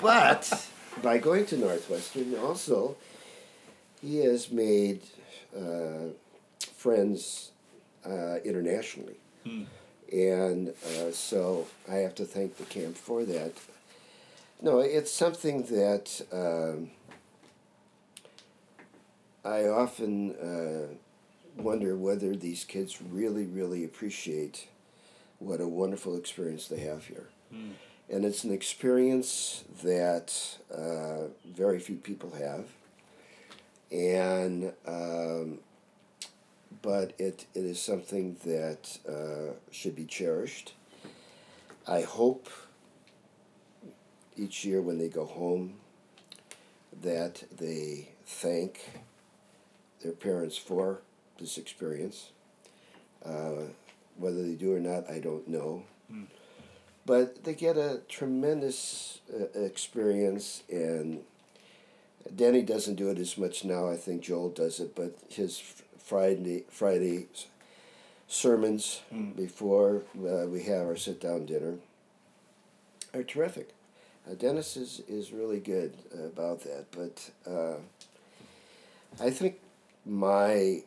but 0.00 0.68
by 1.02 1.18
going 1.18 1.44
to 1.46 1.56
Northwestern, 1.58 2.34
also, 2.36 2.96
he 4.00 4.18
has 4.18 4.50
made 4.50 5.02
uh, 5.56 6.10
friends 6.76 7.50
uh, 8.06 8.36
internationally. 8.44 9.16
And 10.12 10.68
uh, 10.68 11.10
so 11.12 11.66
I 11.90 11.96
have 11.96 12.14
to 12.16 12.24
thank 12.24 12.56
the 12.56 12.64
camp 12.64 12.96
for 12.96 13.24
that. 13.24 13.52
No, 14.60 14.80
it's 14.80 15.12
something 15.12 15.62
that 15.64 16.22
um, 16.32 16.90
I 19.44 19.66
often 19.66 20.34
uh, 20.36 21.62
wonder 21.62 21.96
whether 21.96 22.34
these 22.34 22.64
kids 22.64 23.00
really, 23.02 23.44
really 23.44 23.84
appreciate 23.84 24.68
what 25.38 25.60
a 25.60 25.68
wonderful 25.68 26.16
experience 26.16 26.66
they 26.68 26.80
have 26.80 27.06
here. 27.06 27.28
And 28.10 28.24
it's 28.24 28.44
an 28.44 28.52
experience 28.52 29.64
that 29.82 30.58
uh, 30.74 31.28
very 31.46 31.78
few 31.78 31.96
people 31.96 32.32
have. 32.32 32.66
And, 33.92 34.72
um, 34.86 35.58
but 36.82 37.12
it, 37.18 37.46
it 37.54 37.64
is 37.64 37.80
something 37.80 38.36
that 38.44 38.98
uh, 39.08 39.54
should 39.70 39.94
be 39.94 40.04
cherished. 40.04 40.74
I 41.86 42.02
hope 42.02 42.48
each 44.36 44.64
year 44.64 44.80
when 44.80 44.98
they 44.98 45.08
go 45.08 45.24
home 45.24 45.74
that 47.02 47.44
they 47.56 48.08
thank 48.26 48.90
their 50.02 50.12
parents 50.12 50.56
for 50.56 51.00
this 51.38 51.58
experience. 51.58 52.30
Uh, 53.24 53.64
whether 54.16 54.42
they 54.42 54.54
do 54.54 54.74
or 54.74 54.80
not, 54.80 55.10
I 55.10 55.18
don't 55.18 55.48
know. 55.48 55.84
but 57.06 57.44
they 57.44 57.54
get 57.54 57.76
a 57.76 58.00
tremendous 58.08 59.20
uh, 59.32 59.58
experience 59.58 60.62
and 60.70 61.22
Danny 62.34 62.62
doesn't 62.62 62.94
do 62.94 63.10
it 63.10 63.18
as 63.18 63.36
much 63.36 63.64
now. 63.64 63.88
I 63.88 63.96
think 63.96 64.22
Joel 64.22 64.50
does 64.50 64.80
it, 64.80 64.94
but 64.94 65.16
his 65.28 65.62
Friday 65.98 66.64
Friday 66.70 67.26
sermons 68.28 69.02
mm. 69.12 69.36
before 69.36 70.02
uh, 70.16 70.46
we 70.46 70.62
have 70.64 70.86
our 70.86 70.96
sit 70.96 71.20
down 71.20 71.46
dinner 71.46 71.74
are 73.12 73.22
terrific. 73.22 73.70
Uh, 74.28 74.34
Dennis 74.34 74.76
is, 74.76 75.02
is 75.08 75.32
really 75.32 75.60
good 75.60 75.92
about 76.14 76.62
that, 76.62 76.86
but 76.92 77.30
uh, 77.50 77.76
I 79.22 79.30
think 79.30 79.56
my 80.06 80.82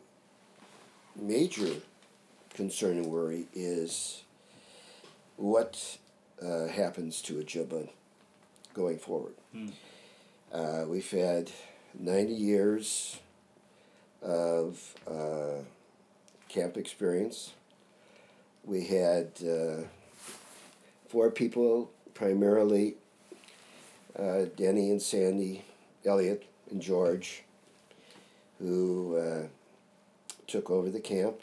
major 1.14 1.74
concern 2.54 2.98
and 2.98 3.06
worry 3.06 3.46
is 3.54 4.22
what 5.36 5.98
uh, 6.42 6.66
happens 6.66 7.22
to 7.22 7.34
Ojibwa 7.34 7.88
going 8.74 8.98
forward. 8.98 9.34
Mm. 9.54 9.72
Uh, 10.52 10.84
we've 10.88 11.10
had 11.10 11.50
90 11.98 12.32
years 12.32 13.18
of 14.22 14.94
uh, 15.08 15.62
camp 16.48 16.76
experience. 16.76 17.52
We 18.64 18.84
had 18.84 19.28
uh, 19.42 19.82
four 21.08 21.30
people, 21.30 21.90
primarily 22.14 22.96
uh, 24.16 24.44
Denny 24.56 24.90
and 24.90 25.02
Sandy, 25.02 25.64
Elliot 26.04 26.46
and 26.70 26.80
George, 26.80 27.42
who 28.58 29.16
uh, 29.16 29.46
took 30.46 30.70
over 30.70 30.90
the 30.90 31.00
camp 31.00 31.42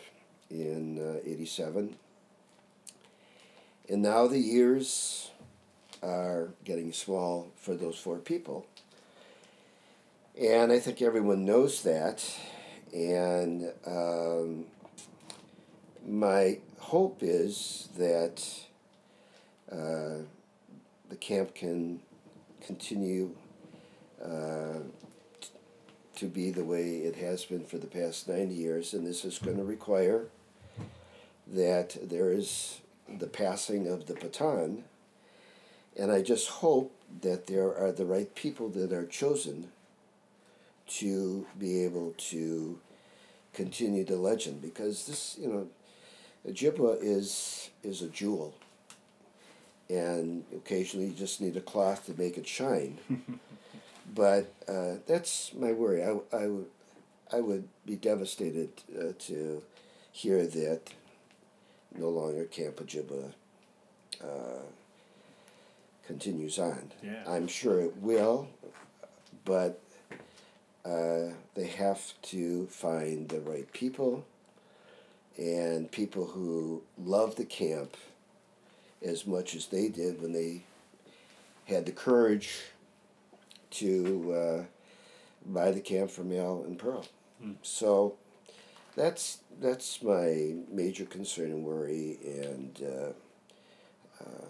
in 0.49 0.99
uh, 0.99 1.19
87. 1.25 1.95
And 3.89 4.01
now 4.01 4.27
the 4.27 4.39
years 4.39 5.31
are 6.01 6.49
getting 6.63 6.91
small 6.91 7.51
for 7.55 7.75
those 7.75 7.97
four 7.97 8.17
people. 8.17 8.65
And 10.39 10.71
I 10.71 10.79
think 10.79 11.01
everyone 11.01 11.45
knows 11.45 11.83
that. 11.83 12.23
And 12.93 13.71
um, 13.85 14.65
my 16.05 16.59
hope 16.79 17.19
is 17.21 17.89
that 17.97 18.43
uh, 19.71 20.23
the 21.09 21.15
camp 21.19 21.55
can 21.55 21.99
continue 22.65 23.31
uh, 24.23 24.79
t- 25.39 25.49
to 26.15 26.25
be 26.25 26.51
the 26.51 26.63
way 26.63 26.97
it 26.97 27.15
has 27.15 27.45
been 27.45 27.63
for 27.63 27.77
the 27.77 27.87
past 27.87 28.27
90 28.27 28.53
years, 28.53 28.93
and 28.93 29.05
this 29.05 29.23
is 29.23 29.37
going 29.37 29.57
to 29.57 29.63
require 29.63 30.25
that 31.47 31.97
there 32.01 32.31
is 32.31 32.81
the 33.07 33.27
passing 33.27 33.87
of 33.87 34.07
the 34.07 34.15
baton. 34.15 34.83
And 35.97 36.11
I 36.11 36.21
just 36.21 36.49
hope 36.49 36.93
that 37.21 37.47
there 37.47 37.73
are 37.75 37.91
the 37.91 38.05
right 38.05 38.33
people 38.35 38.69
that 38.69 38.91
are 38.91 39.05
chosen 39.05 39.69
to 40.87 41.45
be 41.57 41.83
able 41.83 42.13
to 42.17 42.79
continue 43.53 44.03
the 44.03 44.17
legend 44.17 44.61
because 44.61 45.07
this, 45.07 45.37
you 45.39 45.47
know, 45.47 45.67
Ojibwa 46.47 46.97
is 47.01 47.71
is 47.81 48.01
a 48.01 48.07
jewel, 48.07 48.53
and 49.89 50.43
occasionally 50.55 51.07
you 51.07 51.13
just 51.13 51.41
need 51.41 51.55
a 51.57 51.61
cloth 51.61 52.05
to 52.05 52.13
make 52.19 52.37
it 52.37 52.47
shine. 52.47 52.97
but 54.15 54.53
uh, 54.67 54.95
that's 55.07 55.53
my 55.53 55.71
worry. 55.71 56.03
I, 56.03 56.17
I, 56.35 56.47
would, 56.47 56.65
I 57.31 57.39
would 57.39 57.67
be 57.85 57.95
devastated 57.95 58.69
uh, 58.97 59.13
to 59.19 59.61
hear 60.11 60.45
that 60.45 60.81
no 61.97 62.09
longer 62.09 62.45
Camp 62.45 62.77
Ojibwa 62.77 63.33
uh, 64.23 64.63
continues 66.07 66.59
on. 66.59 66.91
Yeah. 67.03 67.23
I'm 67.27 67.47
sure 67.47 67.81
it 67.81 67.97
will, 67.97 68.47
but 69.43 69.81
uh, 70.85 71.29
they 71.55 71.67
have 71.67 72.13
to 72.21 72.67
find 72.67 73.29
the 73.29 73.41
right 73.41 73.71
people 73.73 74.25
and 75.37 75.91
people 75.91 76.27
who 76.27 76.83
love 77.03 77.35
the 77.35 77.45
camp 77.45 77.97
as 79.03 79.25
much 79.25 79.55
as 79.55 79.67
they 79.67 79.89
did 79.89 80.21
when 80.21 80.33
they 80.33 80.63
had 81.65 81.85
the 81.85 81.91
courage 81.91 82.61
to 83.71 84.33
uh, 84.33 84.63
buy 85.45 85.71
the 85.71 85.81
camp 85.81 86.09
from 86.09 86.31
Al 86.31 86.63
and 86.63 86.77
Pearl. 86.77 87.05
Mm. 87.43 87.55
So 87.61 88.15
that's 88.95 89.39
that's 89.59 90.01
my 90.01 90.55
major 90.71 91.05
concern 91.05 91.51
and 91.51 91.63
worry, 91.63 92.17
and 92.23 92.81
uh, 92.81 94.23
uh, 94.23 94.45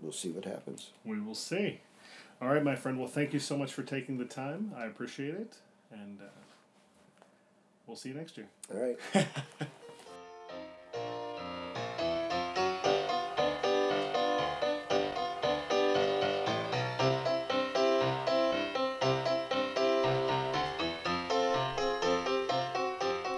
we'll 0.00 0.12
see 0.12 0.30
what 0.30 0.44
happens. 0.44 0.90
We 1.04 1.20
will 1.20 1.34
see. 1.34 1.80
All 2.40 2.48
right, 2.48 2.62
my 2.62 2.76
friend. 2.76 2.98
Well, 2.98 3.08
thank 3.08 3.32
you 3.32 3.40
so 3.40 3.56
much 3.56 3.72
for 3.72 3.82
taking 3.82 4.18
the 4.18 4.24
time. 4.24 4.72
I 4.76 4.86
appreciate 4.86 5.34
it, 5.34 5.56
and 5.90 6.20
uh, 6.20 6.24
we'll 7.86 7.96
see 7.96 8.10
you 8.10 8.14
next 8.14 8.36
year. 8.36 8.48
All 8.72 8.80
right. 8.80 9.26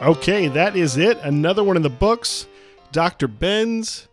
Okay, 0.00 0.48
that 0.48 0.76
is 0.76 0.96
it. 0.96 1.18
Another 1.18 1.62
one 1.62 1.76
in 1.76 1.82
the 1.82 1.90
books. 1.90 2.46
Dr. 2.92 3.28
Benz. 3.28 4.08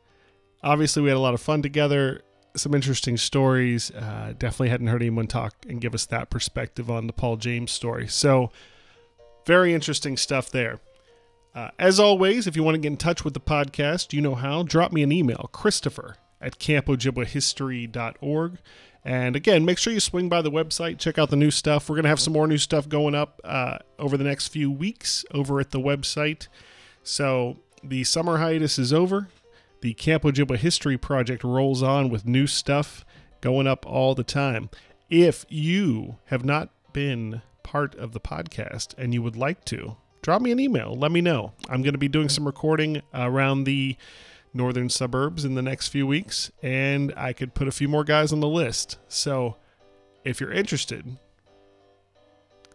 Obviously, 0.64 1.02
we 1.02 1.10
had 1.10 1.18
a 1.18 1.22
lot 1.22 1.34
of 1.34 1.42
fun 1.42 1.62
together 1.62 2.24
some 2.58 2.74
interesting 2.74 3.18
stories. 3.18 3.92
Uh, 3.92 4.34
definitely 4.38 4.70
hadn't 4.70 4.88
heard 4.88 5.02
anyone 5.02 5.28
talk 5.28 5.54
and 5.68 5.82
give 5.82 5.94
us 5.94 6.06
that 6.08 6.30
perspective 6.30 6.90
on 6.90 7.08
the 7.08 7.14
Paul 7.14 7.38
James 7.38 7.72
story. 7.72 8.08
So, 8.08 8.52
very 9.46 9.74
interesting 9.74 10.18
stuff 10.18 10.50
there. 10.50 10.80
Uh, 11.56 11.70
as 11.80 12.00
always, 12.00 12.48
if 12.48 12.56
you 12.56 12.64
want 12.64 12.76
to 12.76 12.82
get 12.82 12.88
in 12.88 12.98
touch 12.98 13.24
with 13.24 13.34
the 13.34 13.40
podcast, 13.40 14.14
you 14.14 14.22
know 14.22 14.36
how. 14.36 14.64
Drop 14.64 14.92
me 14.92 15.04
an 15.04 15.12
email, 15.12 15.50
Christopher 15.52 16.18
at 16.42 16.60
campojibwahistory.org. 16.60 18.58
And 19.08 19.38
again, 19.38 19.64
make 19.64 19.78
sure 19.78 19.94
you 19.94 20.02
swing 20.02 20.28
by 20.28 20.42
the 20.42 20.52
website, 20.52 21.00
check 21.00 21.18
out 21.18 21.30
the 21.30 21.38
new 21.38 21.50
stuff. 21.50 21.88
We're 21.88 21.96
going 21.96 22.04
to 22.04 22.10
have 22.10 22.20
some 22.20 22.34
more 22.34 22.46
new 22.46 22.58
stuff 22.58 22.90
going 22.90 23.16
up 23.16 23.40
uh, 23.46 23.78
over 23.98 24.18
the 24.18 24.26
next 24.26 24.50
few 24.50 24.70
weeks 24.70 25.24
over 25.32 25.62
at 25.62 25.72
the 25.72 25.80
website. 25.80 26.50
So 27.04 27.56
the 27.82 28.04
summer 28.04 28.40
hiatus 28.40 28.78
is 28.78 28.92
over 28.92 29.30
the 29.80 29.94
Camp 29.94 30.24
Ojibwa 30.24 30.58
History 30.58 30.98
Project 30.98 31.46
rolls 31.46 31.82
on 31.82 32.10
with 32.10 32.26
new 32.26 32.48
stuff 32.48 33.06
going 33.40 33.66
up 33.66 33.86
all 33.86 34.14
the 34.14 34.26
time. 34.26 34.70
If 35.10 35.46
you 35.48 36.18
have 36.26 36.44
not 36.44 36.72
been 36.92 37.42
part 37.64 37.96
of 37.96 38.12
the 38.12 38.20
podcast 38.20 38.94
and 38.98 39.14
you 39.14 39.22
would 39.22 39.38
like 39.38 39.64
to, 39.66 39.96
drop 40.22 40.42
me 40.42 40.52
an 40.52 40.60
email. 40.60 40.94
Let 40.94 41.14
me 41.14 41.22
know. 41.22 41.54
I'm 41.70 41.82
going 41.82 41.94
to 41.94 41.98
be 41.98 42.10
doing 42.10 42.28
some 42.28 42.46
recording 42.46 43.02
around 43.14 43.64
the 43.64 43.96
northern 44.58 44.90
suburbs 44.90 45.46
in 45.46 45.56
the 45.56 45.62
next 45.62 45.88
few 45.88 46.06
weeks, 46.06 46.52
and 46.62 47.14
I 47.16 47.32
could 47.32 47.54
put 47.54 47.68
a 47.68 47.72
few 47.72 47.88
more 47.88 48.04
guys 48.04 48.34
on 48.34 48.42
the 48.42 48.48
list. 48.48 48.98
So 49.08 49.56
if 50.26 50.42
you're 50.42 50.52
interested, 50.52 51.18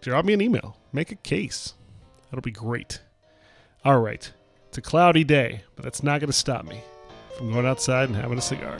drop 0.01 0.24
me 0.24 0.33
an 0.33 0.41
email. 0.41 0.78
Make 0.93 1.11
a 1.11 1.16
case. 1.16 1.74
That'll 2.30 2.41
be 2.41 2.51
great. 2.51 3.01
All 3.85 4.01
right. 4.01 4.33
It's 4.68 4.78
a 4.78 4.83
cloudy 4.83 5.24
day, 5.24 5.64
but 5.76 5.85
that's 5.85 6.03
not 6.03 6.20
going 6.20 6.30
to 6.30 6.33
stop 6.33 6.64
me 6.64 6.80
from 7.37 7.53
going 7.53 7.66
outside 7.66 8.09
and 8.09 8.16
having 8.16 8.39
a 8.39 8.43
cigar. 8.43 8.78